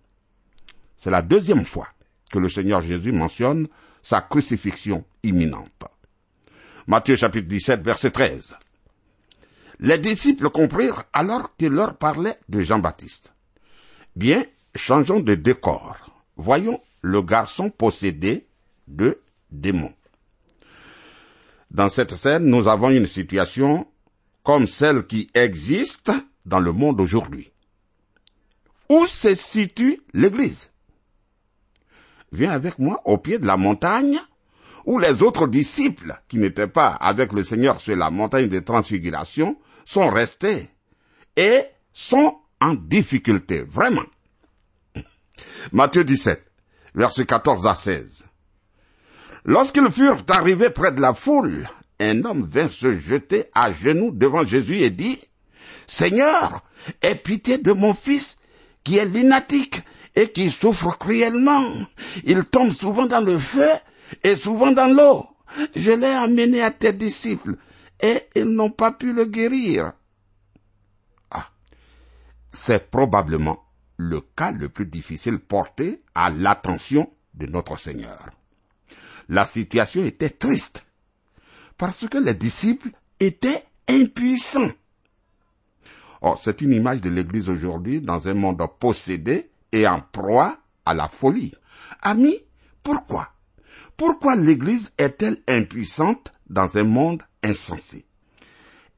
C'est 0.97 1.12
la 1.12 1.21
deuxième 1.21 1.65
fois 1.65 1.88
que 2.30 2.39
le 2.39 2.49
Seigneur 2.49 2.82
Jésus 2.82 3.12
mentionne 3.12 3.67
sa 4.04 4.21
crucifixion 4.21 5.06
imminente. 5.23 5.86
Matthieu 6.88 7.15
chapitre 7.15 7.47
17 7.47 7.82
verset 7.82 8.12
13. 8.12 8.56
Les 9.80 9.97
disciples 9.97 10.49
comprirent 10.49 11.04
alors 11.13 11.56
qu'il 11.56 11.71
leur 11.71 11.97
parlait 11.97 12.38
de 12.49 12.60
Jean-Baptiste. 12.62 13.34
Bien, 14.19 14.43
changeons 14.75 15.21
de 15.21 15.34
décor. 15.34 15.95
Voyons 16.36 16.82
le 17.01 17.21
garçon 17.21 17.69
possédé 17.69 18.47
de 18.86 19.21
démons. 19.49 19.93
Dans 21.71 21.88
cette 21.88 22.13
scène, 22.15 22.43
nous 22.43 22.67
avons 22.67 22.89
une 22.89 23.08
situation 23.08 23.88
comme 24.43 24.67
celle 24.67 25.08
qui 25.08 25.29
existe 25.34 26.12
dans 26.45 26.60
le 26.60 26.73
monde 26.73 26.99
aujourd'hui. 26.99 27.49
Où 28.89 29.08
se 29.08 29.36
situe 29.36 30.01
l'Église? 30.13 30.73
Viens 32.34 32.51
avec 32.51 32.77
moi 32.77 33.01
au 33.05 33.19
pied 33.19 33.39
de 33.39 33.47
la 33.47 33.55
montagne 33.55 34.19
où 34.86 34.99
les 34.99 35.23
autres 35.23 35.47
disciples 35.47 36.21
qui 36.27 36.39
n'étaient 36.39 36.67
pas 36.67 36.89
avec 36.89 37.32
le 37.32 37.41
Seigneur 37.41 37.79
sur 37.79 37.95
la 37.95 38.10
montagne 38.10 38.49
de 38.49 38.60
transfiguration 38.60 39.55
sont 39.86 40.10
restés 40.10 40.67
et 41.38 41.62
sont 41.93 42.36
en 42.62 42.74
difficulté, 42.74 43.62
vraiment. 43.62 44.06
Matthieu 45.72 46.04
17, 46.04 46.43
versets 46.95 47.26
14 47.26 47.67
à 47.67 47.76
16. 47.76 48.24
Lorsqu'ils 49.45 49.91
furent 49.91 50.24
arrivés 50.30 50.69
près 50.69 50.91
de 50.91 51.02
la 51.02 51.13
foule, 51.13 51.67
un 52.00 52.24
homme 52.26 52.48
vint 52.52 52.69
se 52.69 52.98
jeter 52.98 53.45
à 53.54 53.72
genoux 53.72 54.12
devant 54.12 54.45
Jésus 54.45 54.80
et 54.82 54.89
dit, 54.89 55.19
Seigneur, 55.88 56.63
aie 57.02 57.15
pitié 57.15 57.58
de 57.58 57.72
mon 57.72 57.93
fils 57.93 58.38
qui 58.84 58.98
est 58.98 59.06
lunatique 59.06 59.82
et 60.15 60.32
qui 60.32 60.52
souffre 60.52 60.98
cruellement. 60.98 61.65
Il 62.26 62.43
tombe 62.45 62.72
souvent 62.72 63.06
dans 63.06 63.24
le 63.24 63.38
feu 63.38 63.69
et 64.24 64.36
souvent 64.36 64.72
dans 64.72 64.93
l'eau. 64.93 65.26
Je 65.76 65.91
l'ai 65.91 66.08
amené 66.08 66.62
à 66.62 66.72
tes 66.72 66.93
disciples 66.93 67.56
et 68.02 68.24
ils 68.36 68.45
n'ont 68.45 68.69
pas 68.69 68.91
pu 68.91 69.13
le 69.13 69.26
guérir. 69.26 69.93
C'est 72.62 72.91
probablement 72.91 73.63
le 73.95 74.19
cas 74.19 74.52
le 74.52 74.67
plus 74.67 74.86
difficile 74.86 75.39
porté 75.39 76.04
à 76.13 76.30
l'attention 76.30 77.10
de 77.34 77.45
notre 77.45 77.80
Seigneur. 77.80 78.32
La 79.30 79.45
situation 79.45 80.04
était 80.04 80.30
triste 80.30 80.86
parce 81.78 82.06
que 82.06 82.17
les 82.17 82.34
disciples 82.34 82.89
étaient 83.22 83.63
impuissants. 83.88 84.72
Oh, 86.22 86.36
c'est 86.43 86.60
une 86.60 86.74
image 86.74 87.00
de 87.00 87.10
l'Église 87.10 87.48
aujourd'hui 87.48 88.02
dans 88.02 88.28
un 88.28 88.34
monde 88.34 88.62
possédé 88.78 89.50
et 89.72 89.88
en 89.88 90.02
proie 90.02 90.58
à 90.86 90.93
la 90.93 91.08
folie. 91.08 91.54
Amis, 92.02 92.43
pourquoi? 92.84 93.30
Pourquoi 93.95 94.36
l'Église 94.36 94.91
est-elle 94.98 95.41
impuissante 95.48 96.34
dans 96.50 96.78
un 96.78 96.84
monde 96.84 97.24
insensé? 97.41 98.06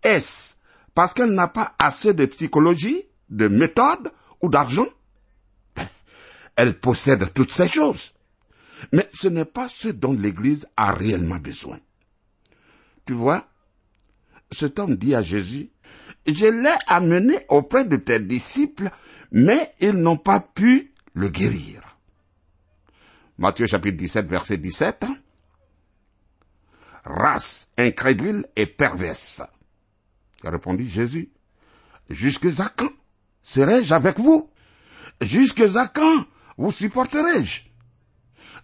Est-ce 0.01 0.55
parce 0.95 1.13
qu'elle 1.13 1.31
n'a 1.33 1.47
pas 1.47 1.75
assez 1.77 2.15
de 2.15 2.25
psychologie, 2.25 3.05
de 3.31 3.47
méthode 3.47 4.11
ou 4.41 4.49
d'argent 4.49 4.87
Elle 6.55 6.79
possède 6.79 7.33
toutes 7.33 7.51
ces 7.51 7.67
choses. 7.67 8.13
Mais 8.91 9.09
ce 9.13 9.27
n'est 9.27 9.45
pas 9.45 9.69
ce 9.69 9.87
dont 9.87 10.13
l'Église 10.13 10.67
a 10.75 10.91
réellement 10.91 11.37
besoin. 11.37 11.79
Tu 13.05 13.13
vois, 13.13 13.47
cet 14.51 14.79
homme 14.79 14.95
dit 14.95 15.15
à 15.15 15.21
Jésus, 15.21 15.69
je 16.27 16.45
l'ai 16.45 16.75
amené 16.87 17.35
auprès 17.49 17.85
de 17.85 17.97
tes 17.97 18.19
disciples, 18.19 18.89
mais 19.31 19.73
ils 19.79 19.93
n'ont 19.93 20.17
pas 20.17 20.39
pu 20.39 20.93
le 21.13 21.29
guérir. 21.29 21.97
Matthieu 23.37 23.65
chapitre 23.65 23.97
17, 23.97 24.27
verset 24.27 24.57
17. 24.57 25.05
Race 27.05 27.69
incrédule 27.77 28.45
et 28.55 28.67
perverse. 28.67 29.41
Répondit 30.43 30.89
Jésus. 30.89 31.31
Jusque 32.09 32.47
à 32.59 32.69
quand 32.69 32.91
serai-je 33.43 33.93
avec 33.93 34.19
vous? 34.19 34.49
Jusque 35.21 35.61
à 35.75 35.87
quand 35.87 36.25
vous 36.57 36.71
supporterai-je 36.71 37.61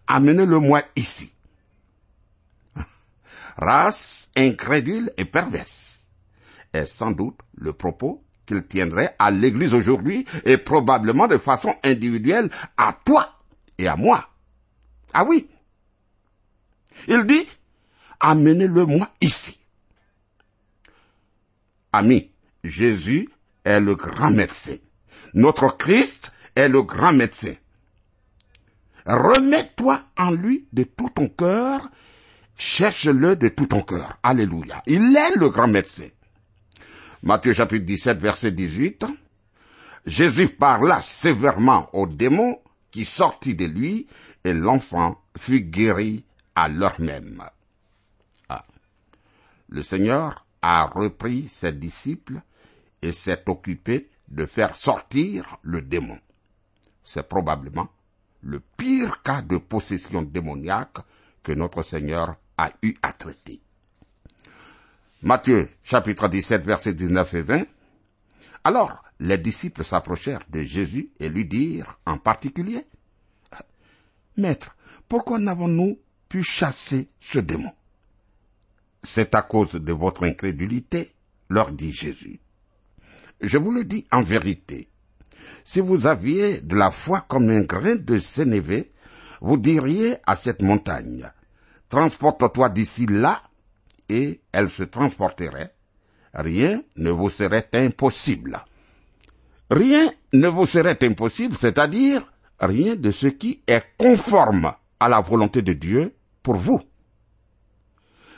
Amenez-le-moi 0.07 0.81
ici. 0.95 1.31
Race 3.57 4.29
incrédule 4.35 5.11
et 5.17 5.25
perverse 5.25 5.97
est 6.73 6.85
sans 6.85 7.11
doute 7.11 7.39
le 7.55 7.73
propos 7.73 8.23
qu'il 8.45 8.65
tiendrait 8.65 9.15
à 9.19 9.31
l'Église 9.31 9.73
aujourd'hui 9.73 10.25
et 10.45 10.57
probablement 10.57 11.27
de 11.27 11.37
façon 11.37 11.75
individuelle 11.83 12.49
à 12.77 12.97
toi 13.05 13.33
et 13.77 13.87
à 13.87 13.95
moi. 13.95 14.29
Ah 15.13 15.25
oui. 15.25 15.49
Il 17.07 17.25
dit, 17.25 17.45
amenez-le-moi 18.19 19.09
ici. 19.21 19.59
Ami, 21.91 22.31
Jésus 22.63 23.29
est 23.67 23.81
le 23.81 23.95
grand 23.95 24.31
médecin. 24.31 24.77
Notre 25.33 25.75
Christ 25.75 26.31
est 26.55 26.69
le 26.69 26.83
grand 26.83 27.11
médecin. 27.11 27.53
Remets-toi 29.05 30.01
en 30.17 30.31
lui 30.31 30.67
de 30.71 30.83
tout 30.83 31.09
ton 31.09 31.27
cœur, 31.27 31.89
cherche-le 32.55 33.35
de 33.35 33.49
tout 33.49 33.67
ton 33.67 33.81
cœur. 33.81 34.17
Alléluia. 34.23 34.81
Il 34.87 35.15
est 35.15 35.35
le 35.35 35.49
grand 35.49 35.67
médecin. 35.67 36.07
Matthieu 37.23 37.51
chapitre 37.51 37.85
17 37.85 38.19
verset 38.19 38.51
18. 38.51 39.05
Jésus 40.05 40.47
parla 40.47 41.01
sévèrement 41.01 41.89
au 41.91 42.07
démon 42.07 42.59
qui 42.91 43.03
sortit 43.03 43.55
de 43.55 43.65
lui 43.65 44.07
et 44.45 44.53
l'enfant 44.53 45.21
fut 45.37 45.61
guéri 45.61 46.23
à 46.55 46.69
l'heure 46.69 46.99
même. 47.01 47.43
Ah. 48.47 48.65
Le 49.67 49.83
Seigneur 49.83 50.45
a 50.61 50.85
repris 50.85 51.49
ses 51.49 51.73
disciples 51.73 52.41
et 53.01 53.11
s'est 53.11 53.43
occupé 53.47 54.09
de 54.27 54.45
faire 54.45 54.75
sortir 54.75 55.57
le 55.61 55.81
démon. 55.81 56.19
C'est 57.03 57.27
probablement 57.27 57.89
le 58.41 58.59
pire 58.59 59.21
cas 59.21 59.41
de 59.41 59.57
possession 59.57 60.21
démoniaque 60.21 60.97
que 61.43 61.51
notre 61.51 61.81
Seigneur 61.81 62.35
a 62.57 62.71
eu 62.81 62.95
à 63.01 63.13
traiter. 63.13 63.61
Matthieu 65.21 65.69
chapitre 65.83 66.27
17 66.27 66.65
versets 66.65 66.93
19 66.93 67.33
et 67.33 67.41
20. 67.41 67.63
Alors 68.63 69.03
les 69.19 69.37
disciples 69.37 69.83
s'approchèrent 69.83 70.45
de 70.49 70.61
Jésus 70.61 71.09
et 71.19 71.29
lui 71.29 71.45
dirent 71.45 71.99
en 72.05 72.17
particulier, 72.17 72.85
Maître, 74.35 74.75
pourquoi 75.09 75.39
n'avons-nous 75.39 75.99
pu 76.29 76.43
chasser 76.43 77.09
ce 77.19 77.39
démon 77.39 77.71
C'est 79.01 79.33
à 79.33 79.41
cause 79.41 79.73
de 79.73 79.93
votre 79.93 80.23
incrédulité, 80.23 81.11
leur 81.49 81.71
dit 81.71 81.91
Jésus. 81.91 82.39
Je 83.41 83.57
vous 83.57 83.71
le 83.71 83.83
dis 83.83 84.05
en 84.11 84.23
vérité, 84.23 84.89
si 85.63 85.79
vous 85.79 86.07
aviez 86.07 86.61
de 86.61 86.75
la 86.75 86.91
foi 86.91 87.21
comme 87.21 87.49
un 87.49 87.61
grain 87.61 87.95
de 87.95 88.19
sénévé, 88.19 88.91
vous 89.41 89.57
diriez 89.57 90.15
à 90.25 90.35
cette 90.35 90.61
montagne, 90.61 91.29
transporte-toi 91.89 92.69
d'ici 92.69 93.05
là, 93.05 93.41
et 94.09 94.41
elle 94.51 94.69
se 94.69 94.83
transporterait. 94.83 95.75
Rien 96.33 96.81
ne 96.95 97.11
vous 97.11 97.29
serait 97.29 97.69
impossible. 97.73 98.63
Rien 99.69 100.11
ne 100.33 100.47
vous 100.47 100.65
serait 100.65 100.97
impossible, 101.03 101.55
c'est-à-dire 101.55 102.25
rien 102.59 102.95
de 102.95 103.11
ce 103.11 103.27
qui 103.27 103.61
est 103.67 103.83
conforme 103.97 104.73
à 104.99 105.09
la 105.09 105.19
volonté 105.19 105.61
de 105.61 105.73
Dieu 105.73 106.15
pour 106.41 106.55
vous. 106.55 106.81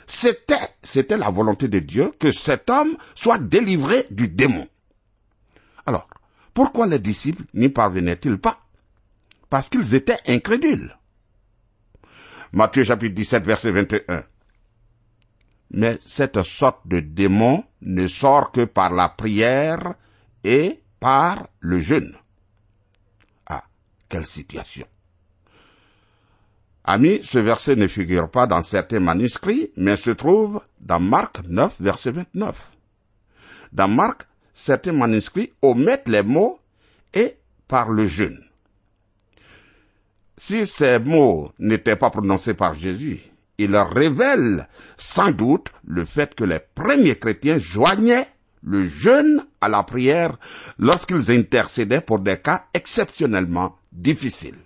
C'était, 0.06 0.56
c'était 0.82 1.16
la 1.16 1.30
volonté 1.30 1.68
de 1.68 1.78
Dieu 1.78 2.10
que 2.18 2.32
cet 2.32 2.68
homme 2.68 2.96
soit 3.14 3.38
délivré 3.38 4.06
du 4.10 4.28
démon. 4.28 4.66
Alors, 5.90 6.06
pourquoi 6.54 6.86
les 6.86 7.00
disciples 7.00 7.42
n'y 7.52 7.68
parvenaient-ils 7.68 8.38
pas? 8.38 8.60
Parce 9.48 9.68
qu'ils 9.68 9.96
étaient 9.96 10.20
incrédules. 10.28 10.96
Matthieu 12.52 12.84
chapitre 12.84 13.16
17 13.16 13.44
verset 13.44 13.72
21. 13.72 14.22
Mais 15.72 15.98
cette 16.06 16.44
sorte 16.44 16.86
de 16.86 17.00
démon 17.00 17.64
ne 17.82 18.06
sort 18.06 18.52
que 18.52 18.66
par 18.66 18.92
la 18.92 19.08
prière 19.08 19.94
et 20.44 20.80
par 21.00 21.48
le 21.58 21.80
jeûne. 21.80 22.14
Ah, 23.46 23.64
quelle 24.08 24.26
situation. 24.26 24.86
Amis, 26.84 27.18
ce 27.24 27.40
verset 27.40 27.74
ne 27.74 27.88
figure 27.88 28.30
pas 28.30 28.46
dans 28.46 28.62
certains 28.62 29.00
manuscrits, 29.00 29.72
mais 29.76 29.96
se 29.96 30.10
trouve 30.10 30.62
dans 30.78 31.00
Marc 31.00 31.40
9, 31.48 31.80
verset 31.80 32.12
29. 32.12 32.70
Dans 33.72 33.88
Marc, 33.88 34.29
certains 34.60 34.92
manuscrits 34.92 35.52
omettent 35.62 36.08
les 36.08 36.22
mots 36.22 36.60
et 37.14 37.36
par 37.66 37.90
le 37.90 38.06
jeûne. 38.06 38.44
Si 40.36 40.66
ces 40.66 40.98
mots 40.98 41.52
n'étaient 41.58 41.96
pas 41.96 42.10
prononcés 42.10 42.54
par 42.54 42.74
Jésus, 42.74 43.20
il 43.58 43.76
révèle 43.76 44.68
sans 44.96 45.32
doute 45.32 45.68
le 45.86 46.04
fait 46.04 46.34
que 46.34 46.44
les 46.44 46.60
premiers 46.74 47.18
chrétiens 47.18 47.58
joignaient 47.58 48.28
le 48.62 48.86
jeûne 48.86 49.46
à 49.60 49.68
la 49.68 49.82
prière 49.82 50.38
lorsqu'ils 50.78 51.30
intercédaient 51.30 52.00
pour 52.02 52.20
des 52.20 52.38
cas 52.38 52.66
exceptionnellement 52.74 53.76
difficiles. 53.92 54.58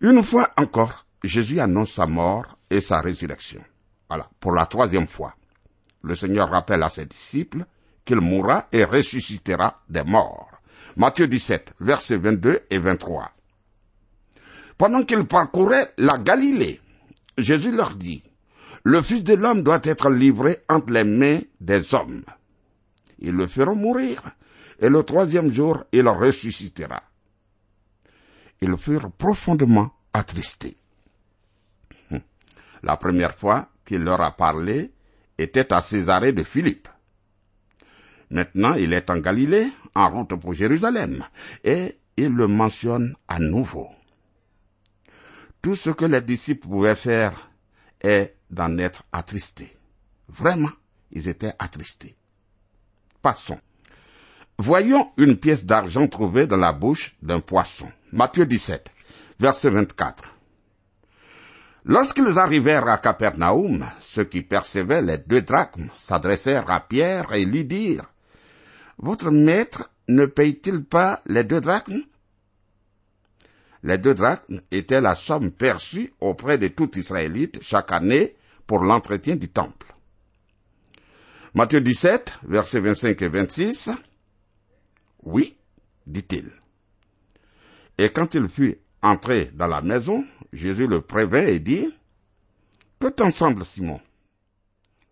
Une 0.00 0.22
fois 0.22 0.50
encore, 0.58 1.06
Jésus 1.22 1.60
annonce 1.60 1.92
sa 1.92 2.06
mort 2.06 2.58
et 2.68 2.82
sa 2.82 3.00
résurrection. 3.00 3.62
Voilà, 4.08 4.28
pour 4.40 4.52
la 4.52 4.66
troisième 4.66 5.08
fois. 5.08 5.34
Le 6.04 6.14
Seigneur 6.14 6.50
rappelle 6.50 6.82
à 6.82 6.90
ses 6.90 7.06
disciples 7.06 7.64
qu'il 8.04 8.20
mourra 8.20 8.68
et 8.72 8.84
ressuscitera 8.84 9.82
des 9.88 10.04
morts. 10.04 10.50
Matthieu 10.96 11.26
17, 11.26 11.74
versets 11.80 12.18
22 12.18 12.60
et 12.68 12.78
23. 12.78 13.32
Pendant 14.76 15.02
qu'ils 15.02 15.24
parcouraient 15.24 15.94
la 15.96 16.18
Galilée, 16.18 16.80
Jésus 17.38 17.72
leur 17.72 17.96
dit, 17.96 18.22
le 18.84 19.00
Fils 19.00 19.24
de 19.24 19.32
l'homme 19.32 19.62
doit 19.62 19.80
être 19.82 20.10
livré 20.10 20.58
entre 20.68 20.92
les 20.92 21.04
mains 21.04 21.40
des 21.58 21.94
hommes. 21.94 22.22
Ils 23.18 23.34
le 23.34 23.46
feront 23.46 23.74
mourir, 23.74 24.20
et 24.80 24.90
le 24.90 25.02
troisième 25.04 25.52
jour, 25.52 25.84
il 25.90 26.06
ressuscitera. 26.06 27.02
Ils 28.60 28.76
furent 28.76 29.10
profondément 29.10 29.90
attristés. 30.12 30.76
La 32.82 32.98
première 32.98 33.34
fois 33.34 33.70
qu'il 33.86 34.02
leur 34.02 34.20
a 34.20 34.36
parlé 34.36 34.93
était 35.38 35.72
à 35.72 35.82
Césarée 35.82 36.32
de 36.32 36.42
Philippe. 36.42 36.88
Maintenant, 38.30 38.74
il 38.74 38.92
est 38.92 39.10
en 39.10 39.18
Galilée, 39.18 39.68
en 39.94 40.10
route 40.10 40.34
pour 40.40 40.54
Jérusalem, 40.54 41.24
et 41.62 41.98
il 42.16 42.32
le 42.32 42.46
mentionne 42.46 43.14
à 43.28 43.38
nouveau. 43.38 43.88
Tout 45.62 45.74
ce 45.74 45.90
que 45.90 46.04
les 46.04 46.20
disciples 46.20 46.66
pouvaient 46.68 46.94
faire 46.94 47.50
est 48.00 48.36
d'en 48.50 48.76
être 48.78 49.02
attristés. 49.12 49.76
Vraiment, 50.28 50.72
ils 51.10 51.28
étaient 51.28 51.54
attristés. 51.58 52.16
Passons. 53.22 53.58
Voyons 54.58 55.10
une 55.16 55.36
pièce 55.36 55.64
d'argent 55.64 56.06
trouvée 56.06 56.46
dans 56.46 56.56
la 56.56 56.72
bouche 56.72 57.16
d'un 57.22 57.40
poisson. 57.40 57.90
Matthieu 58.12 58.46
17, 58.46 58.88
verset 59.40 59.70
24. 59.70 60.33
Lorsqu'ils 61.86 62.38
arrivèrent 62.38 62.88
à 62.88 62.96
Capernaum, 62.96 63.84
ceux 64.00 64.24
qui 64.24 64.40
percevaient 64.40 65.02
les 65.02 65.18
deux 65.18 65.42
drachmes 65.42 65.90
s'adressèrent 65.94 66.70
à 66.70 66.80
Pierre 66.80 67.34
et 67.34 67.44
lui 67.44 67.66
dirent, 67.66 68.10
Votre 68.96 69.30
maître 69.30 69.90
ne 70.08 70.24
paye-t-il 70.24 70.84
pas 70.84 71.20
les 71.26 71.44
deux 71.44 71.60
drachmes? 71.60 72.02
Les 73.82 73.98
deux 73.98 74.14
drachmes 74.14 74.62
étaient 74.70 75.02
la 75.02 75.14
somme 75.14 75.50
perçue 75.50 76.14
auprès 76.20 76.56
de 76.56 76.68
tout 76.68 76.96
Israélite 76.98 77.62
chaque 77.62 77.92
année 77.92 78.34
pour 78.66 78.78
l'entretien 78.78 79.36
du 79.36 79.50
temple. 79.50 79.94
Matthieu 81.52 81.82
17, 81.82 82.40
versets 82.44 82.80
25 82.80 83.20
et 83.20 83.28
26. 83.28 83.90
Oui, 85.24 85.54
dit-il. 86.06 86.50
Et 87.98 88.08
quand 88.08 88.32
il 88.32 88.48
fut 88.48 88.78
entré 89.02 89.50
dans 89.52 89.66
la 89.66 89.82
maison, 89.82 90.24
Jésus 90.54 90.86
le 90.86 91.00
prévint 91.00 91.46
et 91.46 91.58
dit, 91.58 91.92
Que 93.00 93.08
t'en 93.08 93.30
semble, 93.30 93.64
Simon? 93.64 94.00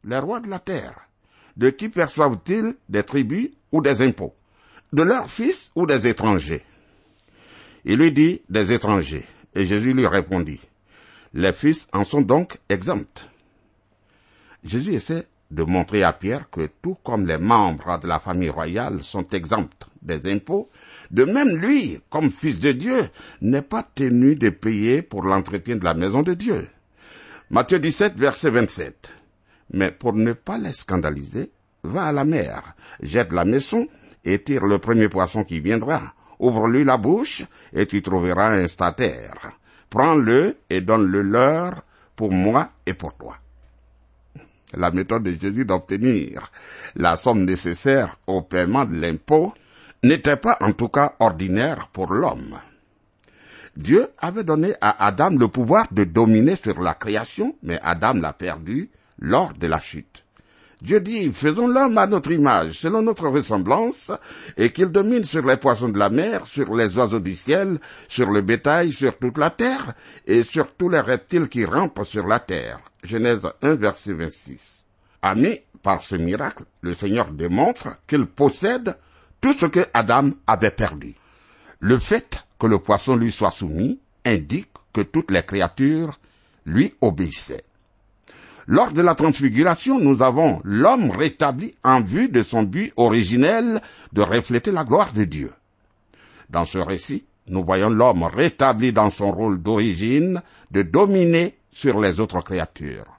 Les 0.05 0.18
rois 0.18 0.40
de 0.40 0.48
la 0.48 0.61
terre, 0.61 1.09
de 1.57 1.70
qui 1.70 1.88
perçoivent-ils 1.88 2.76
des 2.88 3.02
tribus 3.02 3.50
ou 3.72 3.83
des 3.83 4.02
impôts? 4.02 4.35
De 4.92 5.02
leurs 5.02 5.28
fils 5.28 5.72
ou 5.74 5.87
des 5.87 6.07
étrangers? 6.07 6.64
Il 7.85 7.98
lui 7.98 8.12
dit, 8.12 8.42
des 8.48 8.72
étrangers. 8.72 9.26
Et 9.55 9.66
Jésus 9.66 9.92
lui 9.92 10.07
répondit, 10.07 10.61
les 11.35 11.52
fils 11.52 11.88
en 11.92 12.05
sont 12.05 12.20
donc 12.22 12.59
exempts. 12.68 13.28
Jésus 14.64 14.94
essaie 14.94 15.26
de 15.50 15.64
montrer 15.64 16.02
à 16.02 16.12
Pierre 16.12 16.48
que 16.50 16.70
tout 16.81 16.96
comme 17.02 17.26
les 17.26 17.38
membres 17.38 17.98
de 17.98 18.07
la 18.07 18.20
famille 18.20 18.48
royale 18.48 19.02
sont 19.02 19.28
exempts 19.31 19.88
des 20.00 20.31
impôts, 20.33 20.70
de 21.12 21.25
même 21.25 21.57
lui, 21.59 22.01
comme 22.11 22.31
fils 22.31 22.59
de 22.59 22.72
Dieu, 22.72 23.03
n'est 23.42 23.62
pas 23.62 23.87
tenu 23.94 24.35
de 24.35 24.48
payer 24.51 25.03
pour 25.03 25.22
l'entretien 25.22 25.77
de 25.77 25.85
la 25.85 25.94
maison 25.94 26.22
de 26.22 26.35
Dieu. 26.35 26.68
Matthieu 27.51 27.79
17, 27.79 28.14
verset 28.16 28.51
27. 28.51 29.12
Mais 29.75 29.90
pour 29.90 30.14
ne 30.14 30.33
pas 30.33 30.59
les 30.59 30.72
scandaliser, 30.72 31.51
va 31.83 32.05
à 32.05 32.12
la 32.12 32.25
mer, 32.25 32.75
jette 33.03 33.33
la 33.33 33.44
maison 33.44 33.87
et 34.25 34.42
tire 34.42 34.64
le 34.64 34.79
premier 34.79 35.09
poisson 35.09 35.44
qui 35.44 35.61
viendra. 35.61 36.14
Ouvre-lui 36.38 36.85
la 36.85 36.96
bouche 36.96 37.42
et 37.72 37.87
tu 37.87 38.01
trouveras 38.03 38.51
un 38.57 38.66
statère. 38.66 39.53
Prends-le 39.90 40.57
et 40.70 40.81
donne-le 40.81 41.22
leur 41.22 41.85
pour 42.16 42.33
moi 42.33 42.70
et 42.87 42.94
pour 42.94 43.14
toi 43.14 43.37
la 44.75 44.90
méthode 44.90 45.25
de 45.25 45.38
Jésus 45.38 45.64
d'obtenir 45.64 46.51
la 46.94 47.16
somme 47.16 47.44
nécessaire 47.44 48.16
au 48.27 48.42
paiement 48.42 48.85
de 48.85 48.94
l'impôt 48.98 49.53
n'était 50.02 50.36
pas 50.36 50.56
en 50.60 50.72
tout 50.72 50.88
cas 50.88 51.14
ordinaire 51.20 51.88
pour 51.92 52.12
l'homme. 52.12 52.58
Dieu 53.76 54.08
avait 54.18 54.44
donné 54.44 54.74
à 54.80 55.06
Adam 55.06 55.30
le 55.30 55.48
pouvoir 55.48 55.86
de 55.92 56.04
dominer 56.04 56.56
sur 56.56 56.80
la 56.80 56.94
création, 56.94 57.56
mais 57.62 57.78
Adam 57.82 58.14
l'a 58.14 58.32
perdu 58.32 58.90
lors 59.18 59.52
de 59.54 59.66
la 59.66 59.80
chute. 59.80 60.24
Dieu 60.82 61.00
dit, 61.00 61.32
faisons 61.32 61.68
l'homme 61.68 61.96
à 61.96 62.08
notre 62.08 62.32
image, 62.32 62.72
selon 62.80 63.02
notre 63.02 63.28
ressemblance, 63.28 64.10
et 64.56 64.72
qu'il 64.72 64.88
domine 64.88 65.22
sur 65.22 65.46
les 65.46 65.56
poissons 65.56 65.88
de 65.88 65.98
la 65.98 66.10
mer, 66.10 66.44
sur 66.48 66.74
les 66.74 66.98
oiseaux 66.98 67.20
du 67.20 67.36
ciel, 67.36 67.78
sur 68.08 68.30
le 68.30 68.42
bétail, 68.42 68.92
sur 68.92 69.16
toute 69.16 69.38
la 69.38 69.50
terre, 69.50 69.94
et 70.26 70.42
sur 70.42 70.74
tous 70.74 70.88
les 70.88 70.98
reptiles 70.98 71.48
qui 71.48 71.64
rampent 71.64 72.04
sur 72.04 72.26
la 72.26 72.40
terre. 72.40 72.80
Genèse 73.04 73.48
1, 73.62 73.74
verset 73.76 74.12
26. 74.12 74.86
Ami, 75.22 75.60
par 75.84 76.02
ce 76.02 76.16
miracle, 76.16 76.64
le 76.80 76.94
Seigneur 76.94 77.30
démontre 77.30 78.00
qu'il 78.08 78.26
possède 78.26 78.96
tout 79.42 79.52
ce 79.52 79.66
que 79.66 79.87
Adam 79.92 80.31
avait 80.46 80.70
perdu. 80.70 81.14
Le 81.81 81.98
fait 81.98 82.46
que 82.59 82.66
le 82.66 82.78
poisson 82.78 83.16
lui 83.16 83.33
soit 83.33 83.50
soumis 83.50 84.00
indique 84.24 84.70
que 84.94 85.02
toutes 85.02 85.31
les 85.33 85.42
créatures 85.42 86.18
lui 86.64 86.94
obéissaient. 87.00 87.64
Lors 88.68 88.92
de 88.92 89.02
la 89.02 89.16
transfiguration, 89.16 89.98
nous 89.98 90.22
avons 90.22 90.61
l'homme 90.62 91.11
rétabli 91.11 91.74
en 91.83 92.00
vue 92.00 92.28
de 92.28 92.44
son 92.44 92.62
but 92.62 92.92
originel 92.96 93.83
de 94.12 94.22
refléter 94.22 94.70
la 94.70 94.85
gloire 94.85 95.12
de 95.12 95.24
Dieu. 95.24 95.52
Dans 96.48 96.64
ce 96.64 96.78
récit, 96.78 97.24
nous 97.48 97.64
voyons 97.64 97.90
l'homme 97.90 98.22
rétabli 98.22 98.92
dans 98.92 99.11
son 99.11 99.33
rôle 99.33 99.61
d'origine 99.61 100.40
de 100.70 100.83
dominer 100.83 101.57
sur 101.72 102.00
les 102.00 102.20
autres 102.20 102.40
créatures. 102.42 103.12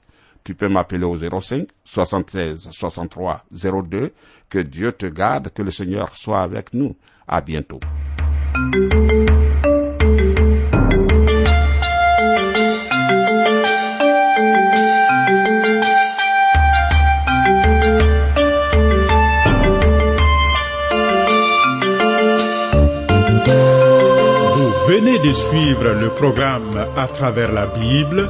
Tu 0.44 0.56
peux 0.56 0.68
m'appeler 0.68 1.06
au 1.06 1.18
05 1.18 1.68
76 1.86 2.70
63 2.72 3.46
02. 3.52 4.12
Que 4.50 4.60
Dieu 4.60 4.92
te 4.92 5.06
garde, 5.06 5.50
que 5.50 5.62
le 5.62 5.72
Seigneur 5.72 6.16
soit 6.16 6.42
avec 6.42 6.74
nous. 6.74 6.96
À 7.28 7.42
bientôt. 7.42 7.80
Vous 24.56 24.90
venez 24.90 25.18
de 25.20 25.32
suivre 25.34 25.94
le 25.94 26.10
programme 26.10 26.88
à 26.98 27.08
travers 27.08 27.52
la 27.52 27.68
Bible, 27.68 28.30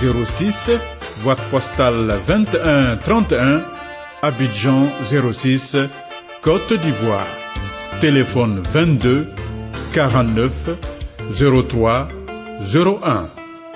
06, 0.00 0.70
boîte 1.22 1.40
postale 1.50 2.14
2131, 2.26 3.62
Abidjan 4.22 4.84
06, 5.32 5.76
Côte 6.40 6.72
d'Ivoire. 6.72 7.26
Téléphone 8.00 8.62
22 8.72 9.28
49 9.92 10.52
03 11.68 12.08
01. 12.74 13.26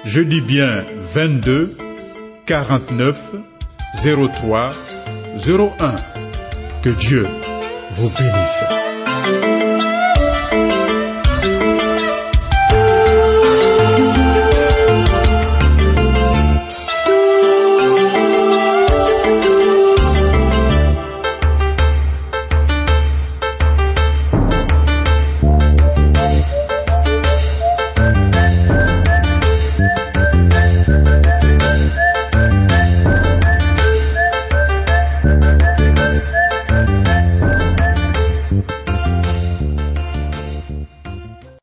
Je 0.06 0.22
dis 0.22 0.40
bien 0.40 0.84
22 1.14 1.76
49 2.46 3.16
03 4.02 4.70
01. 5.46 5.70
Que 6.82 6.90
Dieu 6.90 7.26
vous 7.92 8.10
bénisse. 8.16 9.53